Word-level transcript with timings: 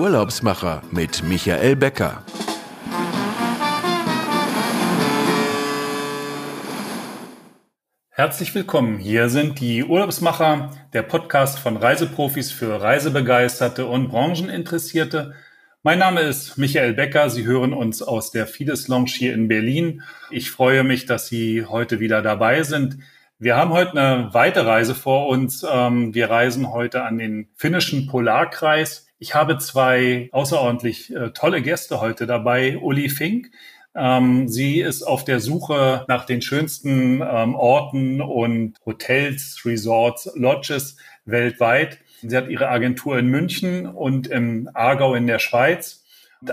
Urlaubsmacher 0.00 0.80
mit 0.90 1.22
Michael 1.24 1.76
Becker. 1.76 2.24
Herzlich 8.08 8.54
willkommen. 8.54 8.96
Hier 8.96 9.28
sind 9.28 9.60
die 9.60 9.84
Urlaubsmacher, 9.84 10.70
der 10.94 11.02
Podcast 11.02 11.58
von 11.58 11.76
Reiseprofis 11.76 12.50
für 12.50 12.80
Reisebegeisterte 12.80 13.84
und 13.84 14.08
Brancheninteressierte. 14.08 15.34
Mein 15.82 15.98
Name 15.98 16.22
ist 16.22 16.56
Michael 16.56 16.94
Becker. 16.94 17.28
Sie 17.28 17.44
hören 17.44 17.74
uns 17.74 18.00
aus 18.00 18.30
der 18.30 18.46
Fides 18.46 18.88
Lounge 18.88 19.10
hier 19.10 19.34
in 19.34 19.48
Berlin. 19.48 20.02
Ich 20.30 20.50
freue 20.50 20.82
mich, 20.82 21.04
dass 21.04 21.26
Sie 21.26 21.66
heute 21.66 22.00
wieder 22.00 22.22
dabei 22.22 22.62
sind. 22.62 22.96
Wir 23.38 23.54
haben 23.54 23.74
heute 23.74 23.90
eine 24.00 24.32
weite 24.32 24.64
Reise 24.64 24.94
vor 24.94 25.28
uns. 25.28 25.62
Ähm, 25.70 26.14
wir 26.14 26.30
reisen 26.30 26.72
heute 26.72 27.02
an 27.02 27.18
den 27.18 27.50
finnischen 27.54 28.06
Polarkreis. 28.06 29.09
Ich 29.22 29.34
habe 29.34 29.58
zwei 29.58 30.30
außerordentlich 30.32 31.14
äh, 31.14 31.30
tolle 31.32 31.60
Gäste 31.60 32.00
heute 32.00 32.26
dabei. 32.26 32.78
Uli 32.78 33.10
Fink. 33.10 33.50
Ähm, 33.94 34.48
sie 34.48 34.80
ist 34.80 35.02
auf 35.02 35.24
der 35.24 35.40
Suche 35.40 36.06
nach 36.08 36.24
den 36.24 36.40
schönsten 36.40 37.20
ähm, 37.20 37.54
Orten 37.54 38.22
und 38.22 38.78
Hotels, 38.86 39.60
Resorts, 39.66 40.32
Lodges 40.36 40.96
weltweit. 41.26 41.98
Sie 42.22 42.34
hat 42.34 42.48
ihre 42.48 42.68
Agentur 42.68 43.18
in 43.18 43.26
München 43.26 43.86
und 43.86 44.26
im 44.26 44.70
Aargau 44.72 45.14
in 45.14 45.26
der 45.26 45.38
Schweiz. 45.38 46.02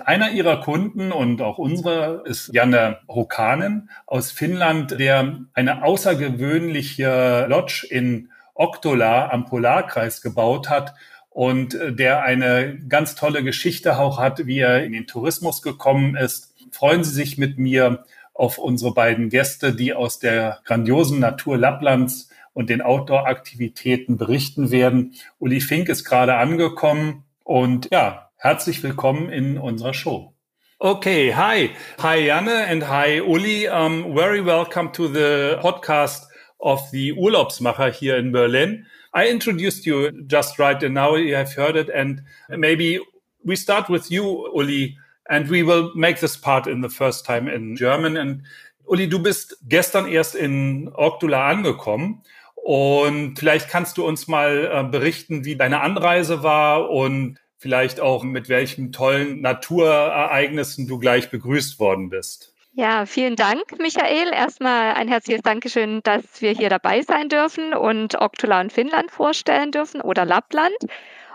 Einer 0.03 0.31
ihrer 0.31 0.59
Kunden 0.59 1.13
und 1.13 1.41
auch 1.41 1.59
unsere 1.59 2.23
ist 2.25 2.53
Janne 2.53 2.97
Hokanen 3.07 3.89
aus 4.05 4.33
Finnland, 4.33 4.99
der 4.99 5.39
eine 5.53 5.83
außergewöhnliche 5.85 7.45
Lodge 7.47 7.87
in 7.89 8.29
Oktola 8.55 9.29
am 9.29 9.45
Polarkreis 9.45 10.21
gebaut 10.21 10.69
hat 10.69 10.95
und 11.37 11.75
äh, 11.75 11.93
der 11.93 12.23
eine 12.23 12.79
ganz 12.89 13.13
tolle 13.13 13.43
Geschichte 13.43 13.99
auch 13.99 14.17
hat, 14.17 14.47
wie 14.47 14.57
er 14.57 14.83
in 14.83 14.91
den 14.91 15.05
Tourismus 15.05 15.61
gekommen 15.61 16.15
ist. 16.15 16.55
Freuen 16.71 17.03
Sie 17.03 17.11
sich 17.11 17.37
mit 17.37 17.59
mir 17.59 18.05
auf 18.33 18.57
unsere 18.57 18.91
beiden 18.91 19.29
Gäste, 19.29 19.75
die 19.75 19.93
aus 19.93 20.17
der 20.17 20.61
grandiosen 20.65 21.19
Natur 21.19 21.59
Lapplands 21.59 22.29
und 22.53 22.71
den 22.71 22.81
Outdoor-Aktivitäten 22.81 24.17
berichten 24.17 24.71
werden. 24.71 25.13
Uli 25.37 25.61
Fink 25.61 25.89
ist 25.89 26.05
gerade 26.05 26.37
angekommen 26.37 27.23
und 27.43 27.89
ja, 27.91 28.27
Herzlich 28.39 28.81
willkommen 28.81 29.29
in 29.29 29.57
unserer 29.57 29.95
Show. 29.95 30.33
Okay, 30.79 31.35
hi. 31.35 31.71
Hi 32.01 32.17
Janne 32.17 32.67
and 32.67 32.87
hi 32.87 33.19
Uli. 33.21 33.67
Um, 33.67 34.15
very 34.15 34.43
welcome 34.43 34.91
to 34.91 35.07
the 35.07 35.57
podcast 35.59 36.27
of 36.59 36.81
the 36.91 37.13
Urlaubsmacher 37.13 37.91
here 37.91 38.17
in 38.17 38.31
Berlin. 38.31 38.85
I 39.17 39.29
introduced 39.29 39.87
you 39.87 40.11
just 40.27 40.59
right 40.59 40.81
and 40.83 40.93
now 40.93 41.15
you 41.15 41.33
have 41.33 41.51
heard 41.51 41.75
it 41.75 41.89
and 41.89 42.21
maybe 42.49 42.99
we 43.43 43.55
start 43.55 43.89
with 43.89 44.11
you, 44.11 44.47
Uli, 44.53 44.95
and 45.27 45.49
we 45.49 45.63
will 45.63 45.91
make 45.95 46.19
this 46.19 46.37
part 46.37 46.67
in 46.67 46.81
the 46.81 46.89
first 46.89 47.25
time 47.25 47.47
in 47.47 47.75
German. 47.75 48.15
And 48.15 48.43
Uli, 48.85 49.07
du 49.09 49.17
bist 49.17 49.57
gestern 49.67 50.07
erst 50.07 50.35
in 50.35 50.89
Orktula 50.89 51.49
angekommen 51.49 52.21
und 52.57 53.39
vielleicht 53.39 53.69
kannst 53.69 53.97
du 53.97 54.05
uns 54.05 54.27
mal 54.27 54.69
äh, 54.71 54.83
berichten, 54.83 55.45
wie 55.45 55.55
deine 55.55 55.81
Anreise 55.81 56.43
war 56.43 56.91
und 56.91 57.39
vielleicht 57.57 57.99
auch 57.99 58.23
mit 58.23 58.49
welchen 58.49 58.91
tollen 58.91 59.41
Naturereignissen 59.41 60.87
du 60.87 60.99
gleich 60.99 61.31
begrüßt 61.31 61.79
worden 61.79 62.11
bist. 62.11 62.53
Ja, 62.79 63.07
vielen 63.07 63.35
Dank, 63.35 63.79
Michael. 63.79 64.31
Erstmal 64.31 64.93
ein 64.93 65.07
herzliches 65.07 65.41
Dankeschön, 65.41 66.01
dass 66.03 66.43
wir 66.43 66.51
hier 66.51 66.69
dabei 66.69 67.01
sein 67.01 67.27
dürfen 67.27 67.73
und 67.73 68.21
Oktula 68.21 68.61
und 68.61 68.71
Finnland 68.71 69.09
vorstellen 69.09 69.71
dürfen 69.71 69.99
oder 69.99 70.25
Lappland. 70.25 70.77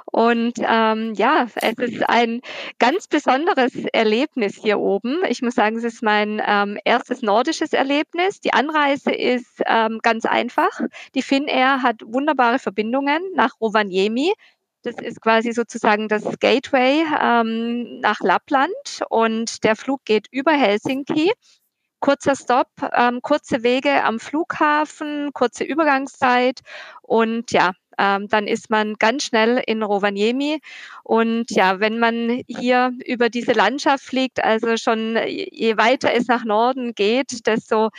Und 0.07 0.53
ähm, 0.65 1.15
ja, 1.15 1.49
es 1.57 1.79
ist 1.79 2.09
ein 2.09 2.43
ganz 2.79 3.09
besonderes 3.09 3.75
Erlebnis 3.93 4.57
hier 4.63 4.79
oben. 4.79 5.19
Ich 5.29 5.43
muss 5.43 5.57
sagen, 5.57 5.79
es 5.79 5.83
ist 5.83 6.01
mein 6.01 6.41
ähm, 6.47 6.79
erstes 6.85 7.23
nordisches 7.23 7.73
Erlebnis. 7.73 8.39
Die 8.41 8.53
Anreise 8.53 9.11
ist 9.11 9.63
ähm, 9.67 9.99
ganz 10.01 10.27
einfach. 10.27 10.71
Die 11.17 11.23
Finnair 11.23 11.83
hat 11.83 12.03
wunderbare 12.05 12.61
Verbindungen 12.61 13.21
nach 13.35 13.61
Rovaniemi. 13.61 14.33
Das 14.83 14.97
ist 14.97 15.21
quasi 15.21 15.53
sozusagen 15.53 16.09
das 16.09 16.25
Gateway 16.41 17.05
ähm, 17.21 18.01
nach 18.01 18.19
Lappland 18.21 19.03
und 19.09 19.63
der 19.63 19.77
Flug 19.77 20.05
geht 20.05 20.27
über 20.33 20.53
Helsinki. 20.53 21.33
Kurzer 22.01 22.35
Stop, 22.35 22.67
ähm, 22.93 23.21
kurze 23.23 23.63
Wege 23.63 24.03
am 24.03 24.19
Flughafen, 24.19 25.31
kurze 25.33 25.63
Übergangszeit 25.63 26.61
und 27.03 27.53
ja, 27.53 27.73
ähm, 27.99 28.29
dann 28.29 28.47
ist 28.47 28.71
man 28.71 28.95
ganz 28.95 29.25
schnell 29.25 29.63
in 29.67 29.83
Rovaniemi. 29.83 30.61
Und 31.03 31.51
ja, 31.51 31.81
wenn 31.81 31.99
man 31.99 32.43
hier 32.47 32.93
über 33.07 33.29
diese 33.29 33.53
Landschaft 33.53 34.05
fliegt, 34.05 34.43
also 34.43 34.77
schon 34.77 35.19
je 35.27 35.77
weiter 35.77 36.13
es 36.15 36.29
nach 36.29 36.45
Norden 36.45 36.95
geht, 36.95 37.47
desto 37.47 37.91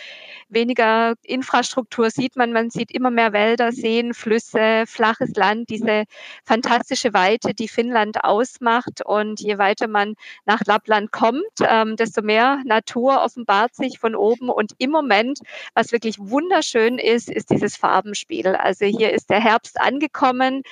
weniger 0.50 1.16
Infrastruktur 1.24 2.10
sieht 2.10 2.36
man. 2.36 2.54
Man 2.54 2.70
sieht 2.70 2.92
immer 2.92 3.12
mehr 3.12 3.34
Wälder, 3.34 3.72
Seen, 3.72 4.14
Flüsse, 4.14 4.86
flaches 4.88 5.36
Land, 5.36 5.70
diese 5.70 6.06
fantastische 6.44 7.14
Weite, 7.14 7.54
die 7.54 7.68
Finnland 7.68 8.24
ausmacht. 8.24 9.06
Und 9.06 9.40
je 9.42 9.58
weiter 9.58 9.88
man 9.88 10.16
nach 10.46 10.62
Lappland 10.66 11.12
kommt, 11.12 11.44
ähm, 11.62 11.96
desto 11.96 12.22
mehr 12.22 12.62
Natur 12.66 13.22
offenbart 13.22 13.76
sich 13.76 14.00
von 14.00 14.16
oben. 14.16 14.50
Und 14.50 14.74
im 14.78 14.92
Moment, 14.92 15.40
was 15.74 15.92
wirklich 15.92 16.18
wunderschön 16.20 16.98
ist, 17.00 17.30
ist 17.30 17.50
dieses 17.50 17.76
Farbenspiel. 17.76 18.48
Also 18.56 18.86
hier 18.86 19.12
ist 19.12 19.30
der 19.30 19.42
Herbst 19.42 19.80
angekommen. 19.84 20.64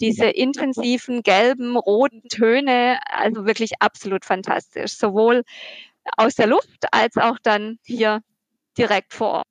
Diese 0.00 0.26
intensiven 0.26 1.22
gelben, 1.22 1.76
roten 1.76 2.22
Töne, 2.28 2.98
also 3.10 3.46
wirklich 3.46 3.72
absolut 3.80 4.24
fantastisch. 4.24 4.96
Sowohl 4.96 5.42
aus 6.16 6.34
der 6.34 6.46
Luft 6.46 6.86
als 6.92 7.16
auch 7.16 7.38
dann 7.42 7.78
hier 7.84 8.22
direkt 8.78 9.12
vor 9.12 9.30
Ort. 9.30 9.46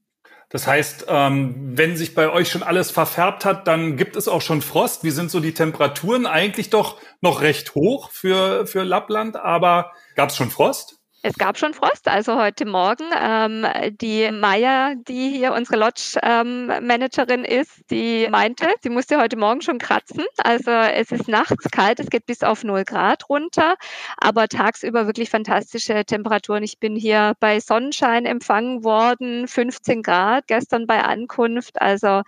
Das 0.52 0.66
heißt, 0.66 1.06
ähm, 1.08 1.78
wenn 1.78 1.96
sich 1.96 2.16
bei 2.16 2.32
euch 2.32 2.50
schon 2.50 2.64
alles 2.64 2.90
verfärbt 2.90 3.46
hat, 3.46 3.68
dann 3.68 3.98
gibt 3.98 4.16
es 4.16 4.28
auch 4.28 4.42
schon 4.42 4.64
Frost. 4.64 5.04
Wie 5.04 5.12
sind 5.12 5.30
so 5.30 5.40
die 5.40 5.54
Temperaturen? 5.54 6.26
Eigentlich 6.26 6.72
doch 6.72 7.00
noch 7.22 7.42
recht 7.42 7.76
hoch 7.76 8.10
für, 8.10 8.66
für 8.66 8.84
Lappland, 8.84 9.36
aber 9.36 9.94
gab 10.16 10.30
es 10.30 10.36
schon 10.36 10.50
Frost? 10.50 10.99
Es 11.22 11.38
gab 11.38 11.58
schon 11.58 11.74
Frost, 11.74 12.08
also 12.08 12.38
heute 12.42 12.66
Morgen. 12.66 13.04
Ähm, 13.22 13.66
die 14.00 14.32
Maya, 14.32 14.96
die 14.96 15.30
hier 15.30 15.52
unsere 15.52 15.76
Lodge-Managerin 15.78 17.44
ähm, 17.44 17.60
ist, 17.60 17.92
die 17.92 18.30
meinte, 18.30 18.68
sie 18.82 18.90
musste 18.90 19.20
heute 19.20 19.36
Morgen 19.36 19.62
schon 19.62 19.80
kratzen. 19.80 20.24
Also 20.38 20.72
es 20.72 21.12
ist 21.12 21.28
nachts 21.28 21.70
kalt, 21.72 22.00
es 22.00 22.10
geht 22.10 22.26
bis 22.26 22.42
auf 22.42 22.64
0 22.64 22.86
Grad 22.86 23.28
runter, 23.28 23.76
aber 24.18 24.48
tagsüber 24.48 25.08
wirklich 25.08 25.30
fantastische 25.30 26.06
Temperaturen. 26.06 26.64
Ich 26.64 26.80
bin 26.80 26.96
hier 26.96 27.34
bei 27.42 27.60
Sonnenschein 27.60 28.26
empfangen 28.26 28.86
worden, 28.86 29.50
15 29.50 30.04
Grad 30.04 30.48
gestern 30.48 30.88
bei 30.88 31.02
Ankunft. 31.04 31.82
Also 31.82 32.22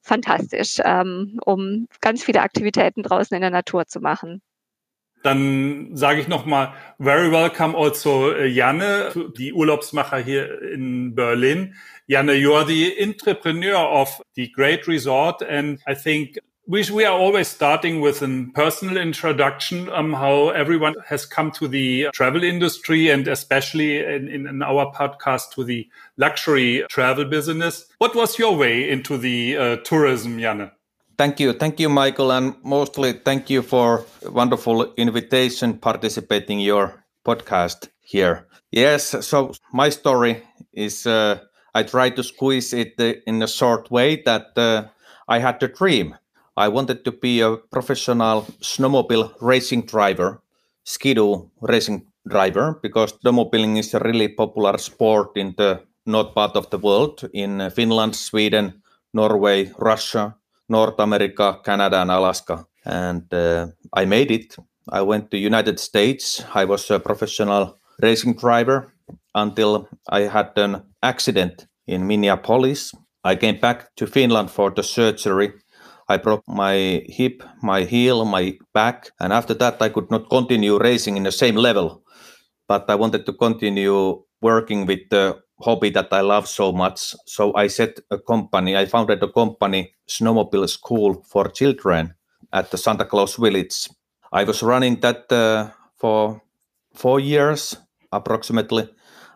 fantastisch, 0.00 0.78
ähm, 0.82 1.38
um 1.44 1.88
ganz 2.00 2.24
viele 2.24 2.40
Aktivitäten 2.40 3.02
draußen 3.02 3.34
in 3.34 3.42
der 3.42 3.50
Natur 3.50 3.86
zu 3.86 4.00
machen. 4.00 4.40
Dann 5.22 5.96
sage 5.96 6.20
ich 6.20 6.28
nochmal, 6.28 6.72
very 6.98 7.30
welcome 7.30 7.76
also 7.76 8.32
äh, 8.32 8.46
Janne, 8.46 9.12
die 9.36 9.52
Urlaubsmacher 9.52 10.18
hier 10.18 10.62
in 10.62 11.14
Berlin. 11.14 11.74
Janne, 12.06 12.34
you 12.34 12.54
are 12.54 12.66
the 12.66 12.94
entrepreneur 13.00 13.76
of 13.76 14.20
the 14.34 14.50
Great 14.50 14.88
Resort 14.88 15.42
and 15.42 15.78
I 15.86 15.94
think 15.94 16.38
we, 16.66 16.84
we 16.92 17.04
are 17.04 17.18
always 17.18 17.48
starting 17.48 18.00
with 18.00 18.22
a 18.22 18.46
personal 18.54 18.96
introduction 18.96 19.88
um, 19.90 20.12
how 20.12 20.50
everyone 20.50 20.94
has 21.06 21.26
come 21.26 21.50
to 21.52 21.66
the 21.66 22.08
travel 22.12 22.44
industry 22.44 23.08
and 23.08 23.26
especially 23.26 23.98
in, 23.98 24.28
in, 24.28 24.46
in, 24.46 24.62
our 24.62 24.92
podcast 24.92 25.50
to 25.54 25.64
the 25.64 25.88
luxury 26.16 26.84
travel 26.88 27.24
business. 27.24 27.86
What 27.98 28.14
was 28.14 28.38
your 28.38 28.56
way 28.56 28.88
into 28.88 29.18
the 29.18 29.56
uh, 29.56 29.76
tourism, 29.78 30.38
Janne? 30.38 30.70
Thank 31.20 31.38
you. 31.38 31.52
Thank 31.52 31.78
you, 31.78 31.90
Michael. 31.90 32.32
And 32.32 32.54
mostly 32.64 33.12
thank 33.12 33.50
you 33.50 33.60
for 33.60 34.06
wonderful 34.32 34.94
invitation 34.96 35.76
participating 35.76 36.60
your 36.60 37.04
podcast 37.26 37.90
here. 38.00 38.46
Yes. 38.72 39.26
So 39.26 39.52
my 39.70 39.90
story 39.90 40.42
is, 40.72 41.06
uh, 41.06 41.40
I 41.74 41.82
try 41.82 42.08
to 42.08 42.22
squeeze 42.22 42.72
it 42.72 42.94
uh, 42.98 43.20
in 43.26 43.42
a 43.42 43.46
short 43.46 43.90
way 43.90 44.22
that 44.24 44.56
uh, 44.56 44.84
I 45.28 45.40
had 45.40 45.62
a 45.62 45.68
dream. 45.68 46.16
I 46.56 46.68
wanted 46.68 47.04
to 47.04 47.12
be 47.12 47.42
a 47.42 47.58
professional 47.70 48.46
snowmobile 48.62 49.34
racing 49.42 49.82
driver, 49.82 50.40
skidoo 50.84 51.50
racing 51.60 52.06
driver, 52.26 52.80
because 52.82 53.12
snowmobiling 53.12 53.78
is 53.78 53.92
a 53.92 53.98
really 53.98 54.28
popular 54.28 54.78
sport 54.78 55.36
in 55.36 55.52
the 55.58 55.82
north 56.06 56.34
part 56.34 56.56
of 56.56 56.70
the 56.70 56.78
world, 56.78 57.28
in 57.34 57.70
Finland, 57.72 58.16
Sweden, 58.16 58.80
Norway, 59.12 59.70
Russia, 59.78 60.34
North 60.70 60.98
America, 60.98 61.60
Canada, 61.64 62.00
and 62.00 62.10
Alaska. 62.10 62.64
And 62.84 63.32
uh, 63.34 63.66
I 63.92 64.04
made 64.06 64.30
it. 64.30 64.56
I 64.88 65.02
went 65.02 65.30
to 65.30 65.36
United 65.36 65.78
States. 65.78 66.42
I 66.54 66.64
was 66.64 66.90
a 66.90 66.98
professional 66.98 67.78
racing 68.00 68.34
driver 68.34 68.94
until 69.34 69.88
I 70.08 70.20
had 70.20 70.52
an 70.56 70.82
accident 71.02 71.66
in 71.86 72.06
Minneapolis. 72.06 72.94
I 73.24 73.36
came 73.36 73.60
back 73.60 73.94
to 73.96 74.06
Finland 74.06 74.50
for 74.50 74.70
the 74.70 74.82
surgery. 74.82 75.52
I 76.08 76.16
broke 76.16 76.42
my 76.48 77.02
hip, 77.06 77.42
my 77.62 77.84
heel, 77.84 78.24
my 78.24 78.58
back, 78.72 79.10
and 79.20 79.32
after 79.32 79.54
that 79.54 79.80
I 79.82 79.90
could 79.90 80.10
not 80.10 80.30
continue 80.30 80.78
racing 80.78 81.16
in 81.16 81.24
the 81.24 81.32
same 81.32 81.56
level. 81.56 82.02
But 82.66 82.88
I 82.88 82.94
wanted 82.94 83.26
to 83.26 83.32
continue 83.32 84.22
working 84.40 84.86
with 84.86 85.08
the 85.10 85.40
hobby 85.62 85.90
that 85.90 86.12
I 86.12 86.20
love 86.20 86.48
so 86.48 86.72
much. 86.72 87.14
So 87.26 87.54
I 87.54 87.68
set 87.68 88.00
a 88.10 88.18
company. 88.18 88.76
I 88.76 88.86
founded 88.86 89.22
a 89.22 89.32
company, 89.32 89.94
Snowmobile 90.08 90.68
School 90.68 91.22
for 91.26 91.48
Children, 91.48 92.14
at 92.52 92.70
the 92.70 92.78
Santa 92.78 93.04
Claus 93.04 93.36
Village. 93.36 93.88
I 94.32 94.44
was 94.44 94.62
running 94.62 95.00
that 95.00 95.30
uh, 95.32 95.70
for 95.96 96.42
four 96.94 97.20
years 97.20 97.76
approximately 98.12 98.88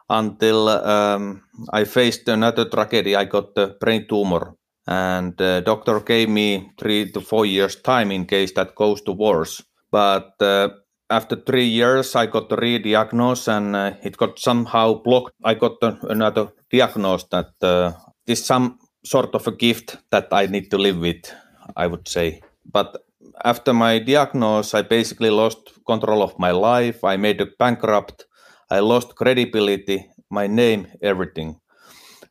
until 0.09 0.69
um, 0.69 1.43
I 1.73 1.85
faced 1.85 2.29
another 2.29 2.69
tragedy. 2.69 3.17
I 3.17 3.25
got 3.25 3.57
a 3.57 3.69
brain 3.81 4.07
tumor, 4.09 4.55
and 4.87 5.37
the 5.37 5.63
doctor 5.65 6.01
gave 6.01 6.29
me 6.29 6.73
three 6.79 7.11
to 7.13 7.21
four 7.21 7.47
years 7.47 7.77
time 7.77 8.11
in 8.13 8.27
case 8.27 8.53
that 8.53 8.75
goes 8.75 9.01
to 9.03 9.13
worse. 9.13 9.63
But 9.91 10.35
uh, 10.41 10.69
after 11.11 11.37
three 11.37 11.67
years, 11.67 12.17
I 12.17 12.27
got 12.27 12.49
the 12.49 12.57
re-diagnosis, 12.57 13.49
and 13.49 13.77
uh, 13.77 13.93
it 14.03 14.17
got 14.17 14.39
somehow 14.39 14.95
blocked. 14.95 15.35
I 15.45 15.55
got 15.55 15.77
another 15.83 16.49
diagnosis 16.71 17.29
that 17.31 17.53
uh, 17.63 17.93
is 18.27 18.45
some 18.45 18.79
sort 19.05 19.35
of 19.35 19.47
a 19.47 19.53
gift 19.53 19.99
that 20.11 20.29
I 20.33 20.47
need 20.47 20.71
to 20.71 20.79
live 20.79 20.99
with. 20.99 21.33
I 21.77 21.87
would 21.87 22.09
say, 22.09 22.43
but 22.71 23.05
after 23.45 23.73
my 23.73 23.99
diagnosis, 23.99 24.75
I 24.75 24.83
basically 24.83 25.31
lost 25.31 25.73
control 25.87 26.23
of 26.23 26.39
my 26.39 26.51
life. 26.51 27.03
I 27.05 27.17
made 27.17 27.41
a 27.41 27.47
bankrupt. 27.59 28.27
I 28.71 28.81
lost 28.81 29.15
credibility, 29.15 30.07
my 30.31 30.47
name, 30.47 30.87
everything. 31.03 31.61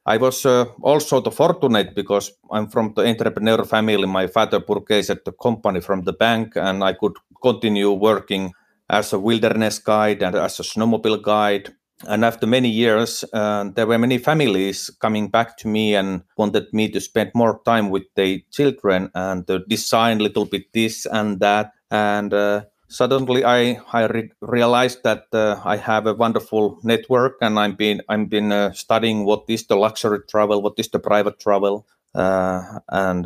I 0.05 0.17
was 0.17 0.45
uh, 0.45 0.65
also 0.81 1.21
the 1.21 1.31
fortunate 1.31 1.95
because 1.95 2.31
I'm 2.51 2.67
from 2.67 2.93
the 2.93 3.07
entrepreneur 3.07 3.63
family. 3.63 4.05
My 4.05 4.27
father 4.27 4.59
purchased 4.59 5.23
the 5.25 5.31
company 5.31 5.79
from 5.79 6.03
the 6.03 6.13
bank, 6.13 6.55
and 6.55 6.83
I 6.83 6.93
could 6.93 7.13
continue 7.41 7.91
working 7.91 8.53
as 8.93 9.13
a 9.13 9.19
wilderness 9.19 9.79
guide 9.79 10.21
and 10.21 10.35
as 10.35 10.59
a 10.59 10.63
snowmobile 10.63 11.21
guide. 11.21 11.73
And 12.07 12.25
after 12.25 12.45
many 12.45 12.69
years, 12.69 13.23
uh, 13.33 13.69
there 13.75 13.87
were 13.87 13.97
many 13.97 14.17
families 14.17 14.89
coming 14.99 15.29
back 15.29 15.57
to 15.59 15.67
me 15.67 15.95
and 15.95 16.21
wanted 16.37 16.67
me 16.73 16.89
to 16.89 16.99
spend 16.99 17.31
more 17.33 17.61
time 17.65 17.89
with 17.89 18.03
their 18.15 18.39
children 18.51 19.09
and 19.15 19.49
uh, 19.49 19.59
design 19.67 20.19
a 20.19 20.23
little 20.23 20.45
bit 20.45 20.73
this 20.73 21.05
and 21.05 21.39
that. 21.39 21.71
And 21.89 22.33
uh, 22.33 22.65
suddenly, 22.89 23.45
I 23.45 23.79
I 23.93 24.05
re- 24.07 24.31
realized 24.41 25.03
that 25.03 25.25
uh, 25.31 25.61
I 25.63 25.77
have 25.77 26.05
a 26.05 26.13
wonderful 26.13 26.79
network, 26.83 27.37
and 27.41 27.57
I've 27.57 27.77
been 27.77 28.01
I've 28.09 28.29
been 28.29 28.51
uh, 28.51 28.73
studying 28.73 29.23
what 29.25 29.43
is 29.47 29.67
the 29.67 29.77
luxury 29.77 30.19
travel, 30.29 30.61
what 30.61 30.73
is 30.77 30.89
the 30.89 30.99
private 30.99 31.39
travel, 31.39 31.87
uh, 32.15 32.79
and 32.89 33.23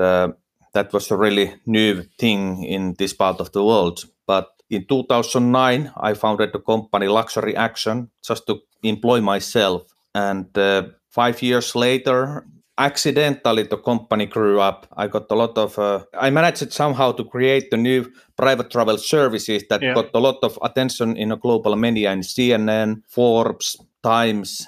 that 0.74 0.94
was 0.94 1.10
a 1.10 1.18
really 1.18 1.56
new 1.66 2.04
thing 2.20 2.64
in 2.64 2.94
this 3.00 3.14
part 3.14 3.40
of 3.40 3.52
the 3.52 3.64
world. 3.64 4.06
But 4.28 4.57
in 4.70 4.86
2009, 4.86 5.92
I 5.96 6.14
founded 6.14 6.52
the 6.54 6.60
company 6.60 7.08
Luxury 7.08 7.56
Action 7.56 8.10
just 8.24 8.48
to 8.48 8.60
employ 8.84 9.22
myself. 9.22 9.84
And 10.14 10.56
uh, 10.58 10.90
five 11.10 11.42
years 11.42 11.76
later, 11.76 12.46
accidentally 12.78 13.64
the 13.64 13.78
company 13.78 14.26
grew 14.26 14.60
up. 14.60 14.88
I 14.96 15.08
got 15.08 15.32
a 15.32 15.36
lot 15.36 15.58
of, 15.58 15.80
uh, 15.80 16.04
I 16.14 16.30
managed 16.30 16.72
somehow 16.72 17.12
to 17.14 17.24
create 17.24 17.72
the 17.72 17.78
new 17.78 18.12
private 18.36 18.70
travel 18.70 18.98
services 18.98 19.64
that 19.70 19.82
yeah. 19.82 19.94
got 19.94 20.10
a 20.14 20.20
lot 20.20 20.38
of 20.44 20.60
attention 20.62 21.18
in 21.18 21.32
a 21.32 21.38
global 21.38 21.76
media 21.76 22.12
in 22.12 22.20
CNN, 22.20 23.04
Forbes, 23.08 23.78
Times, 24.04 24.68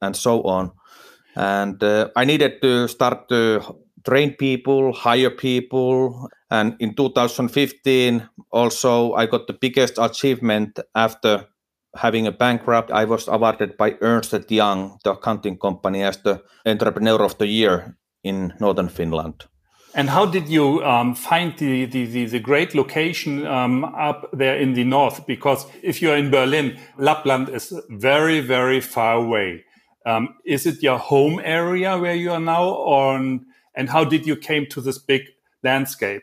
and 0.00 0.16
so 0.16 0.42
on. 0.42 0.72
And 1.36 1.82
uh, 1.82 2.10
I 2.16 2.24
needed 2.24 2.62
to 2.62 2.88
start 2.88 3.28
to 3.28 3.62
train 4.04 4.34
people, 4.34 4.92
hire 4.92 5.30
people. 5.30 6.28
And 6.54 6.76
in 6.78 6.94
2015, 6.94 8.28
also, 8.52 9.12
I 9.14 9.26
got 9.26 9.48
the 9.48 9.58
biggest 9.60 9.98
achievement 9.98 10.78
after 10.94 11.46
having 11.96 12.28
a 12.28 12.32
bankrupt. 12.32 12.92
I 12.92 13.04
was 13.06 13.26
awarded 13.26 13.76
by 13.76 13.96
Ernst 14.00 14.50
Young, 14.50 14.98
the 15.02 15.12
accounting 15.12 15.58
company, 15.58 16.04
as 16.04 16.18
the 16.18 16.44
Entrepreneur 16.64 17.20
of 17.24 17.38
the 17.38 17.48
Year 17.48 17.96
in 18.22 18.54
Northern 18.60 18.88
Finland. 18.88 19.46
And 19.96 20.10
how 20.10 20.26
did 20.26 20.48
you 20.48 20.84
um, 20.84 21.14
find 21.16 21.58
the, 21.58 21.86
the, 21.86 22.06
the, 22.06 22.26
the, 22.26 22.40
great 22.40 22.74
location 22.74 23.46
um, 23.46 23.84
up 23.84 24.30
there 24.32 24.56
in 24.56 24.74
the 24.74 24.84
north? 24.84 25.26
Because 25.26 25.66
if 25.82 26.00
you're 26.00 26.16
in 26.16 26.30
Berlin, 26.30 26.78
Lapland 26.98 27.48
is 27.48 27.72
very, 27.90 28.40
very 28.40 28.80
far 28.80 29.14
away. 29.16 29.64
Um, 30.06 30.36
is 30.44 30.66
it 30.66 30.82
your 30.82 30.98
home 30.98 31.40
area 31.44 31.98
where 31.98 32.14
you 32.14 32.30
are 32.30 32.40
now, 32.40 32.68
or 32.68 33.16
and 33.16 33.88
how 33.88 34.04
did 34.04 34.24
you 34.26 34.36
came 34.36 34.66
to 34.66 34.80
this 34.80 34.98
big 34.98 35.22
landscape? 35.62 36.22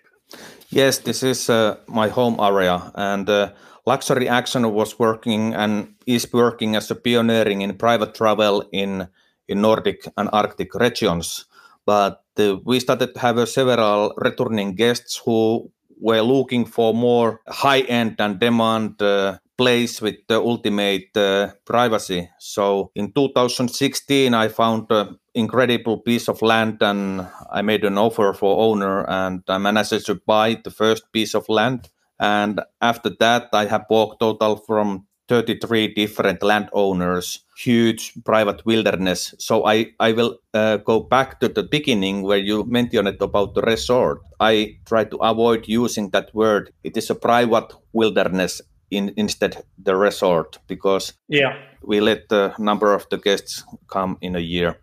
Yes, 0.72 1.00
this 1.00 1.22
is 1.22 1.50
uh, 1.50 1.76
my 1.88 2.08
home 2.08 2.40
area, 2.40 2.92
and 2.96 3.30
uh, 3.30 3.52
Luxury 3.86 4.30
Action 4.30 4.72
was 4.72 4.98
working 4.98 5.54
and 5.54 5.96
is 6.08 6.32
working 6.32 6.78
as 6.78 6.90
a 6.90 6.96
pioneering 6.96 7.62
in 7.62 7.76
private 7.78 8.16
travel 8.16 8.64
in 8.72 9.08
in 9.50 9.62
Nordic 9.62 10.08
and 10.16 10.30
Arctic 10.32 10.74
regions. 10.76 11.46
But 11.86 12.24
uh, 12.40 12.56
we 12.64 12.80
started 12.80 13.14
to 13.14 13.20
have 13.20 13.38
uh, 13.38 13.46
several 13.46 14.14
returning 14.16 14.76
guests 14.76 15.22
who 15.26 15.70
were 16.00 16.22
looking 16.22 16.64
for 16.66 16.94
more 16.94 17.42
high 17.50 17.82
end 17.82 18.16
and 18.20 18.40
demand 18.40 19.02
uh, 19.02 19.40
place 19.62 20.02
with 20.02 20.16
the 20.28 20.40
ultimate 20.40 21.16
uh, 21.16 21.52
privacy. 21.66 22.28
So 22.40 22.90
in 22.96 23.14
2016, 23.14 24.34
I 24.34 24.48
found 24.48 24.88
an 24.90 25.20
incredible 25.36 26.00
piece 26.00 26.28
of 26.28 26.42
land 26.42 26.82
and 26.82 27.28
I 27.52 27.62
made 27.62 27.86
an 27.86 28.00
offer 28.00 28.34
for 28.34 28.58
owner 28.58 29.06
and 29.08 29.44
I 29.48 29.60
managed 29.60 30.04
to 30.08 30.16
buy 30.26 30.58
the 30.64 30.72
first 30.72 31.04
piece 31.14 31.36
of 31.36 31.48
land. 31.48 31.90
And 32.20 32.60
after 32.82 33.12
that, 33.20 33.50
I 33.54 33.66
have 33.66 33.86
walked 33.88 34.22
total 34.22 34.58
from 34.58 35.06
33 35.30 35.94
different 35.94 36.42
landowners, 36.42 37.46
huge 37.56 38.14
private 38.26 38.66
wilderness. 38.66 39.36
So 39.38 39.68
I, 39.68 39.94
I 40.00 40.12
will 40.14 40.40
uh, 40.56 40.78
go 40.78 41.02
back 41.02 41.40
to 41.40 41.48
the 41.48 41.62
beginning 41.64 42.24
where 42.24 42.40
you 42.40 42.66
mentioned 42.66 43.22
about 43.22 43.54
the 43.54 43.62
resort. 43.62 44.22
I 44.40 44.78
try 44.86 45.04
to 45.04 45.18
avoid 45.18 45.68
using 45.68 46.10
that 46.10 46.34
word. 46.34 46.74
It 46.84 46.98
is 46.98 47.12
a 47.12 47.16
private 47.16 47.72
wilderness 47.94 48.60
in, 48.92 49.14
instead 49.16 49.64
the 49.84 49.96
resort 49.96 50.60
because 50.68 51.14
yeah. 51.28 51.56
we 51.82 52.00
let 52.00 52.30
the 52.30 52.54
number 52.60 52.94
of 52.94 53.08
the 53.10 53.18
guests 53.18 53.64
come 53.88 54.18
in 54.22 54.36
a 54.36 54.40
year. 54.40 54.76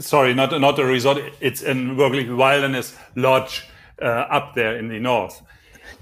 Sorry 0.00 0.34
not 0.34 0.60
not 0.60 0.78
a 0.78 0.84
resort. 0.84 1.18
It's 1.40 1.62
in 1.62 1.96
wirklich 1.96 2.28
wilderness 2.28 2.94
lodge 3.14 3.64
uh, 4.02 4.36
up 4.36 4.54
there 4.54 4.78
in 4.78 4.88
the 4.88 5.00
north. 5.00 5.42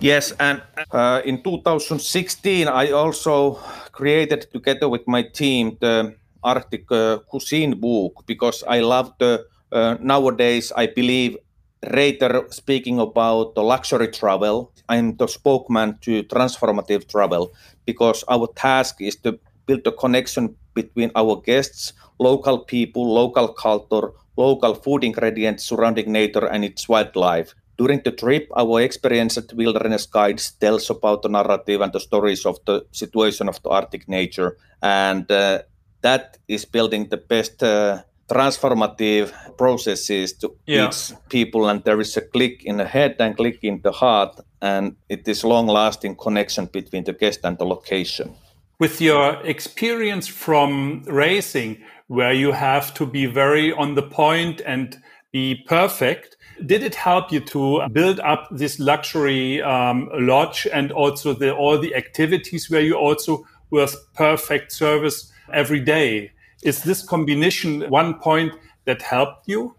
Yes 0.01 0.33
and 0.39 0.63
uh, 0.93 1.23
in 1.25 1.43
2016 1.43 2.69
i 2.69 2.91
also 2.91 3.59
created 3.93 4.47
together 4.53 4.89
with 4.89 5.07
my 5.07 5.23
team 5.23 5.77
the 5.81 6.15
arctic 6.43 6.91
uh, 6.91 7.19
cuisine 7.31 7.81
book 7.81 8.25
because 8.27 8.63
i 8.69 8.81
love 8.81 9.13
the 9.19 9.47
uh, 9.73 9.97
nowadays 10.01 10.73
i 10.77 10.87
believe 10.87 11.39
Reiter 11.87 12.47
speaking 12.51 12.99
about 12.99 13.55
the 13.55 13.63
luxury 13.63 14.09
travel. 14.09 14.73
I'm 14.89 15.17
the 15.17 15.27
spokesman 15.27 15.99
to 16.03 16.25
transformative 16.25 17.09
travel 17.09 17.53
because 17.85 18.25
our 18.29 18.49
task 18.55 19.01
is 19.01 19.17
to 19.23 19.39
build 19.67 19.87
a 19.87 19.93
connection 19.93 20.57
between 20.75 21.11
our 21.15 21.41
guests, 21.41 21.93
local 22.19 22.59
people, 22.59 23.07
local 23.07 23.49
culture, 23.49 24.11
local 24.37 24.75
food 24.75 25.05
ingredients 25.05 25.65
surrounding 25.65 26.11
nature 26.13 26.47
and 26.47 26.65
its 26.65 26.89
wildlife. 26.89 27.55
During 27.79 28.01
the 28.05 28.13
trip, 28.13 28.49
our 28.57 28.81
experienced 28.81 29.53
wilderness 29.53 30.07
guides 30.07 30.53
tells 30.53 30.91
about 30.91 31.23
the 31.23 31.29
narrative 31.29 31.81
and 31.83 31.93
the 31.93 32.01
stories 32.01 32.47
of 32.47 32.59
the 32.65 32.87
situation 32.91 33.49
of 33.49 33.63
the 33.63 33.69
Arctic 33.69 34.09
nature, 34.09 34.57
and 34.83 35.31
uh, 35.31 35.63
that 36.01 36.39
is 36.49 36.65
building 36.65 37.09
the 37.11 37.19
best 37.19 37.63
uh, 37.63 38.03
transformative 38.29 39.33
processes 39.57 40.33
to 40.33 40.55
yeah. 40.67 40.89
each 40.89 41.13
people 41.29 41.69
and 41.69 41.85
there 41.85 42.01
is 42.01 42.17
a 42.17 42.21
click 42.21 42.65
in 42.65 42.77
the 42.77 42.85
head 42.85 43.17
and 43.19 43.37
click 43.37 43.59
in 43.63 43.81
the 43.83 43.93
heart 43.93 44.41
and 44.61 44.97
it 45.09 45.27
is 45.29 45.45
long 45.45 45.67
lasting 45.67 46.17
connection 46.17 46.67
between 46.67 47.05
the 47.05 47.13
guest 47.13 47.41
and 47.45 47.57
the 47.59 47.65
location 47.65 48.35
with 48.79 49.01
your 49.01 49.41
experience 49.45 50.27
from 50.27 51.03
racing 51.05 51.79
where 52.09 52.33
you 52.33 52.53
have 52.53 52.93
to 52.95 53.07
be 53.07 53.27
very 53.27 53.73
on 53.73 53.95
the 53.95 54.03
point 54.03 54.61
and 54.67 55.01
be 55.33 55.63
perfect 55.67 56.37
did 56.65 56.83
it 56.83 56.95
help 56.95 57.31
you 57.31 57.41
to 57.41 57.87
build 57.93 58.19
up 58.21 58.49
this 58.51 58.81
luxury 58.81 59.63
um, 59.63 60.09
lodge 60.15 60.67
and 60.73 60.91
also 60.91 61.35
the, 61.35 61.55
all 61.55 61.79
the 61.79 61.95
activities 61.95 62.71
where 62.71 62.81
you 62.81 62.95
also 62.95 63.47
with 63.71 63.95
perfect 64.15 64.73
service 64.73 65.31
every 65.53 65.81
day 65.81 66.33
is 66.63 66.83
this 66.83 67.03
combination 67.03 67.83
one 67.89 68.15
point 68.15 68.53
that 68.85 69.03
helped 69.03 69.49
you? 69.49 69.75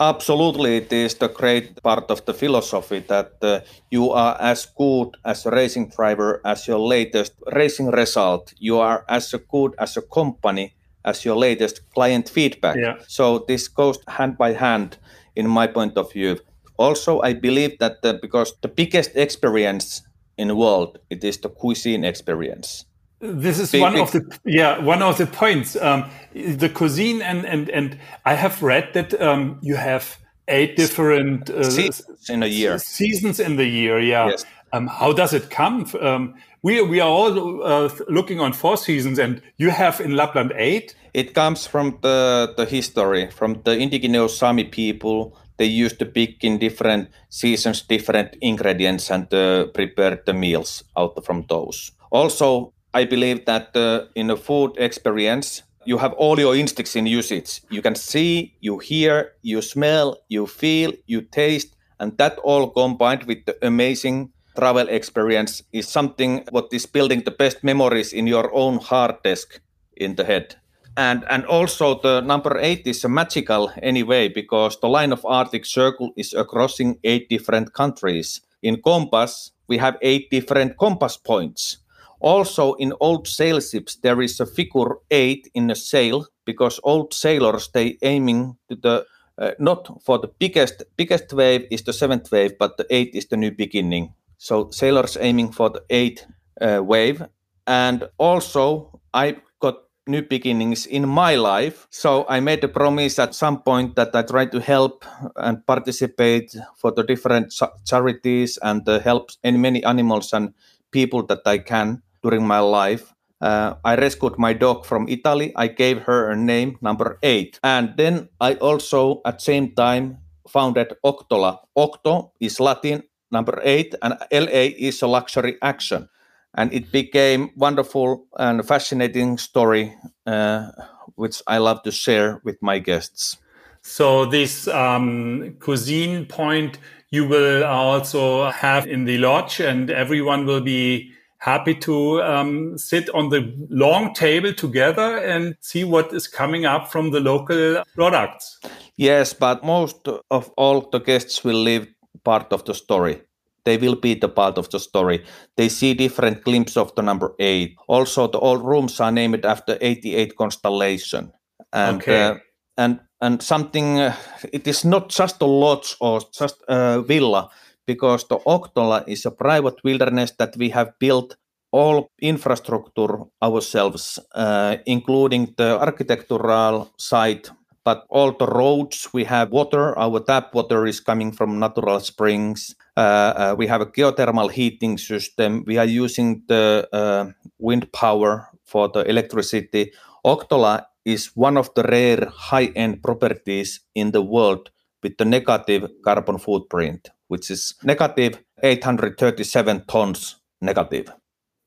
Absolutely, 0.00 0.76
it 0.76 0.92
is 0.92 1.14
the 1.14 1.28
great 1.28 1.82
part 1.82 2.10
of 2.10 2.24
the 2.24 2.34
philosophy 2.34 3.00
that 3.08 3.32
uh, 3.42 3.60
you 3.90 4.10
are 4.10 4.36
as 4.40 4.66
good 4.66 5.16
as 5.24 5.46
a 5.46 5.50
racing 5.50 5.88
driver 5.88 6.40
as 6.44 6.68
your 6.68 6.78
latest 6.78 7.32
racing 7.52 7.90
result. 7.90 8.52
You 8.58 8.78
are 8.78 9.04
as 9.08 9.34
good 9.50 9.74
as 9.78 9.96
a 9.96 10.02
company 10.02 10.74
as 11.04 11.24
your 11.24 11.36
latest 11.36 11.80
client 11.94 12.28
feedback. 12.28 12.76
Yeah. 12.76 12.96
So 13.08 13.44
this 13.48 13.66
goes 13.66 13.98
hand 14.06 14.36
by 14.38 14.52
hand, 14.52 14.98
in 15.34 15.48
my 15.48 15.66
point 15.66 15.96
of 15.96 16.12
view. 16.12 16.38
Also, 16.76 17.20
I 17.20 17.32
believe 17.32 17.78
that 17.78 18.02
the, 18.02 18.14
because 18.14 18.54
the 18.60 18.68
biggest 18.68 19.16
experience 19.16 20.02
in 20.36 20.48
the 20.48 20.54
world, 20.54 20.98
it 21.10 21.24
is 21.24 21.38
the 21.38 21.48
cuisine 21.48 22.04
experience. 22.04 22.84
This 23.20 23.58
is 23.58 23.72
big, 23.72 23.80
one 23.80 23.94
big. 23.94 24.02
of 24.02 24.12
the 24.12 24.38
yeah 24.44 24.78
one 24.78 25.02
of 25.02 25.18
the 25.18 25.26
points. 25.26 25.76
Um, 25.76 26.10
the 26.32 26.68
cuisine 26.68 27.20
and 27.22 27.44
and 27.44 27.68
and 27.70 27.98
I 28.24 28.34
have 28.34 28.62
read 28.62 28.94
that 28.94 29.20
um, 29.20 29.58
you 29.60 29.74
have 29.76 30.18
eight 30.46 30.76
different 30.76 31.50
uh, 31.50 31.64
seasons 31.64 32.30
in 32.30 32.42
a 32.42 32.46
year. 32.46 32.78
Seasons 32.78 33.40
in 33.40 33.56
the 33.56 33.66
year, 33.66 33.98
yeah. 33.98 34.28
Yes. 34.28 34.44
Um, 34.72 34.86
how 34.86 35.12
does 35.12 35.32
it 35.32 35.50
come? 35.50 35.86
Um, 36.00 36.34
we 36.62 36.82
we 36.82 37.00
are 37.00 37.08
all 37.08 37.64
uh, 37.64 37.90
looking 38.08 38.40
on 38.40 38.52
four 38.52 38.76
seasons, 38.76 39.18
and 39.18 39.42
you 39.56 39.70
have 39.70 40.00
in 40.00 40.14
Lapland 40.16 40.52
eight. 40.56 40.94
It 41.14 41.34
comes 41.34 41.66
from 41.66 41.98
the 42.02 42.54
the 42.56 42.66
history 42.66 43.30
from 43.30 43.62
the 43.64 43.76
indigenous 43.76 44.38
Sami 44.38 44.64
people. 44.64 45.36
They 45.56 45.64
used 45.64 45.98
to 45.98 46.06
pick 46.06 46.44
in 46.44 46.58
different 46.58 47.08
seasons 47.30 47.82
different 47.82 48.36
ingredients 48.40 49.10
and 49.10 49.32
uh, 49.34 49.66
prepare 49.74 50.22
the 50.24 50.32
meals 50.32 50.84
out 50.96 51.24
from 51.24 51.46
those. 51.48 51.90
Also, 52.10 52.72
I 52.94 53.04
believe 53.04 53.44
that 53.46 53.76
uh, 53.76 54.06
in 54.14 54.30
a 54.30 54.36
food 54.36 54.72
experience, 54.78 55.62
you 55.84 55.98
have 55.98 56.12
all 56.14 56.38
your 56.38 56.56
instincts 56.56 56.96
in 56.96 57.06
usage. 57.06 57.62
You 57.70 57.82
can 57.82 57.94
see, 57.94 58.54
you 58.60 58.78
hear, 58.78 59.32
you 59.42 59.62
smell, 59.62 60.18
you 60.28 60.46
feel, 60.46 60.92
you 61.06 61.22
taste, 61.22 61.74
and 62.00 62.16
that 62.18 62.38
all 62.38 62.70
combined 62.70 63.24
with 63.24 63.44
the 63.46 63.56
amazing 63.66 64.32
travel 64.56 64.88
experience 64.88 65.62
is 65.72 65.88
something 65.88 66.44
what 66.50 66.68
is 66.72 66.86
building 66.86 67.22
the 67.24 67.30
best 67.30 67.62
memories 67.62 68.12
in 68.12 68.26
your 68.26 68.52
own 68.54 68.78
hard 68.78 69.22
disk 69.22 69.60
in 69.96 70.16
the 70.16 70.24
head. 70.24 70.56
And, 70.96 71.24
and 71.30 71.46
also 71.46 72.00
the 72.00 72.20
number 72.20 72.58
eight 72.58 72.86
is 72.86 73.04
magical 73.04 73.70
anyway 73.82 74.28
because 74.28 74.80
the 74.80 74.88
line 74.88 75.12
of 75.12 75.24
Arctic 75.24 75.64
Circle 75.64 76.10
is 76.16 76.34
crossing 76.48 76.98
eight 77.04 77.28
different 77.28 77.72
countries. 77.72 78.40
In 78.62 78.82
compass, 78.82 79.52
we 79.68 79.78
have 79.78 79.96
eight 80.02 80.28
different 80.30 80.76
compass 80.76 81.16
points. 81.16 81.78
Also, 82.20 82.74
in 82.74 82.92
old 83.00 83.28
sail 83.28 83.60
ships, 83.60 83.96
there 83.96 84.20
is 84.20 84.40
a 84.40 84.46
figure 84.46 84.96
eight 85.10 85.48
in 85.54 85.70
a 85.70 85.74
sail 85.74 86.26
because 86.44 86.80
old 86.82 87.14
sailors 87.14 87.70
they 87.72 87.96
aiming 88.02 88.56
to 88.68 88.76
the 88.76 89.06
uh, 89.38 89.52
not 89.58 90.02
for 90.02 90.18
the 90.18 90.28
biggest 90.38 90.82
biggest 90.96 91.32
wave 91.32 91.66
is 91.70 91.82
the 91.82 91.92
seventh 91.92 92.30
wave, 92.32 92.58
but 92.58 92.76
the 92.76 92.86
eight 92.90 93.14
is 93.14 93.26
the 93.28 93.36
new 93.36 93.52
beginning. 93.52 94.12
So 94.36 94.70
sailors 94.70 95.16
aiming 95.20 95.52
for 95.52 95.70
the 95.70 95.82
eighth 95.90 96.26
uh, 96.60 96.82
wave. 96.82 97.24
And 97.66 98.08
also, 98.18 99.00
I 99.14 99.36
got 99.60 99.76
new 100.06 100.22
beginnings 100.22 100.86
in 100.86 101.06
my 101.08 101.36
life. 101.36 101.86
So 101.90 102.24
I 102.28 102.40
made 102.40 102.64
a 102.64 102.68
promise 102.68 103.18
at 103.18 103.34
some 103.34 103.62
point 103.62 103.94
that 103.96 104.16
I 104.16 104.22
try 104.22 104.46
to 104.46 104.60
help 104.60 105.04
and 105.36 105.64
participate 105.66 106.56
for 106.76 106.90
the 106.90 107.04
different 107.04 107.52
charities 107.84 108.58
and 108.62 108.88
uh, 108.88 108.98
help 109.00 109.30
any 109.44 109.58
many 109.58 109.84
animals 109.84 110.32
and 110.32 110.54
people 110.90 111.22
that 111.26 111.42
I 111.44 111.58
can 111.58 112.02
during 112.22 112.46
my 112.46 112.60
life. 112.60 113.14
Uh, 113.40 113.74
I 113.84 113.94
rescued 113.94 114.38
my 114.38 114.52
dog 114.52 114.84
from 114.84 115.08
Italy. 115.08 115.52
I 115.54 115.68
gave 115.68 116.02
her 116.02 116.30
a 116.30 116.36
name, 116.36 116.78
number 116.80 117.18
eight. 117.22 117.60
And 117.62 117.94
then 117.96 118.28
I 118.40 118.54
also, 118.54 119.20
at 119.24 119.40
same 119.40 119.74
time, 119.74 120.18
founded 120.48 120.94
Octola. 121.04 121.58
Octo 121.76 122.32
is 122.40 122.58
Latin 122.58 123.02
number 123.30 123.60
eight, 123.62 123.94
and 124.02 124.14
LA 124.32 124.72
is 124.76 125.02
a 125.02 125.06
luxury 125.06 125.56
action. 125.62 126.08
And 126.54 126.72
it 126.72 126.90
became 126.90 127.50
wonderful 127.56 128.26
and 128.38 128.66
fascinating 128.66 129.38
story, 129.38 129.94
uh, 130.26 130.72
which 131.14 131.42
I 131.46 131.58
love 131.58 131.82
to 131.82 131.92
share 131.92 132.40
with 132.42 132.56
my 132.62 132.78
guests. 132.78 133.36
So 133.82 134.24
this 134.24 134.66
um, 134.66 135.54
cuisine 135.60 136.26
point 136.26 136.78
you 137.10 137.26
will 137.26 137.64
also 137.64 138.50
have 138.50 138.86
in 138.86 139.04
the 139.04 139.18
lodge, 139.18 139.60
and 139.60 139.90
everyone 139.90 140.44
will 140.44 140.60
be 140.60 141.12
happy 141.38 141.74
to 141.74 142.20
um, 142.22 142.76
sit 142.76 143.08
on 143.10 143.30
the 143.30 143.54
long 143.70 144.12
table 144.12 144.52
together 144.52 145.18
and 145.18 145.56
see 145.60 145.84
what 145.84 146.12
is 146.12 146.26
coming 146.26 146.66
up 146.66 146.90
from 146.90 147.10
the 147.10 147.20
local 147.20 147.82
products. 147.94 148.58
Yes, 148.96 149.32
but 149.32 149.64
most 149.64 150.08
of 150.30 150.50
all 150.56 150.88
the 150.90 150.98
guests 150.98 151.44
will 151.44 151.62
live 151.62 151.86
part 152.24 152.52
of 152.52 152.64
the 152.64 152.74
story. 152.74 153.22
They 153.64 153.76
will 153.76 153.96
be 153.96 154.14
the 154.14 154.28
part 154.28 154.58
of 154.58 154.70
the 154.70 154.80
story. 154.80 155.24
They 155.56 155.68
see 155.68 155.94
different 155.94 156.42
glimpses 156.42 156.76
of 156.76 156.94
the 156.94 157.02
number 157.02 157.34
eight. 157.38 157.76
Also, 157.86 158.26
the 158.26 158.38
old 158.38 158.64
rooms 158.64 158.98
are 159.00 159.12
named 159.12 159.44
after 159.44 159.76
88 159.80 160.36
constellation. 160.36 161.32
And, 161.72 162.00
okay. 162.00 162.22
Uh, 162.22 162.34
and 162.76 163.00
and 163.20 163.42
something. 163.42 163.98
Uh, 163.98 164.14
it 164.52 164.66
is 164.66 164.84
not 164.84 165.10
just 165.10 165.42
a 165.42 165.46
lodge 165.46 165.96
or 166.00 166.20
just 166.32 166.62
a 166.68 167.02
villa 167.02 167.50
because 167.88 168.28
the 168.28 168.38
Octola 168.44 169.08
is 169.08 169.24
a 169.24 169.32
private 169.32 169.80
wilderness 169.82 170.36
that 170.38 170.52
we 170.60 170.68
have 170.76 170.92
built 171.00 171.36
all 171.72 172.08
infrastructure 172.20 173.24
ourselves, 173.42 174.18
uh, 174.34 174.76
including 174.84 175.54
the 175.56 175.80
architectural 175.80 176.92
site 176.96 177.50
but 177.88 178.04
all 178.10 178.36
the 178.36 178.44
roads 178.44 179.08
we 179.16 179.24
have 179.24 179.48
water 179.50 179.96
our 179.96 180.20
tap 180.20 180.52
water 180.52 180.84
is 180.84 181.00
coming 181.00 181.32
from 181.32 181.58
natural 181.58 182.00
springs. 182.00 182.76
Uh, 182.94 183.00
uh, 183.00 183.54
we 183.56 183.66
have 183.66 183.80
a 183.80 183.86
geothermal 183.86 184.52
heating 184.52 184.98
system. 184.98 185.64
We 185.66 185.78
are 185.78 185.88
using 185.88 186.42
the 186.48 186.86
uh, 186.92 187.32
wind 187.58 187.90
power 187.92 188.52
for 188.64 188.92
the 188.92 189.08
electricity. 189.08 189.92
Octola 190.20 190.84
is 191.04 191.32
one 191.34 191.56
of 191.56 191.72
the 191.74 191.82
rare 191.84 192.28
high-end 192.28 193.02
properties 193.02 193.80
in 193.94 194.10
the 194.10 194.20
world 194.20 194.68
with 195.02 195.16
the 195.16 195.24
negative 195.24 195.88
carbon 196.04 196.36
footprint 196.36 197.08
which 197.28 197.50
is 197.50 197.74
negative 197.82 198.42
837 198.62 199.84
tons 199.86 200.36
negative 200.60 201.12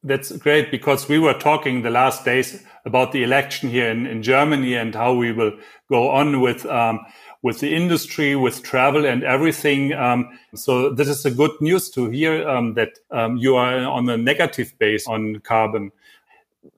that's 0.04 0.32
great 0.32 0.72
because 0.72 1.08
we 1.08 1.20
were 1.20 1.34
talking 1.34 1.84
the 1.84 1.92
last 1.92 2.26
days 2.26 2.64
about 2.86 3.12
the 3.12 3.24
election 3.24 3.70
here 3.70 3.90
in, 3.90 4.08
in 4.08 4.24
Germany 4.24 4.74
and 4.74 4.96
how 4.96 5.14
we 5.14 5.32
will 5.32 5.52
go 5.90 6.10
on 6.10 6.42
with 6.42 6.66
um, 6.66 7.06
with 7.44 7.60
the 7.60 7.76
industry, 7.76 8.36
with 8.36 8.64
travel 8.64 9.06
and 9.06 9.24
everything. 9.24 9.94
Um, 9.94 10.30
so 10.56 10.92
this 10.92 11.08
is 11.08 11.26
a 11.26 11.32
good 11.32 11.52
news 11.60 11.90
to 11.92 12.10
hear 12.10 12.48
um, 12.48 12.76
that 12.76 13.00
um, 13.10 13.38
you 13.38 13.56
are 13.56 13.80
on 13.80 14.10
a 14.10 14.18
negative 14.18 14.74
base 14.80 15.08
on 15.08 15.40
carbon. 15.40 15.92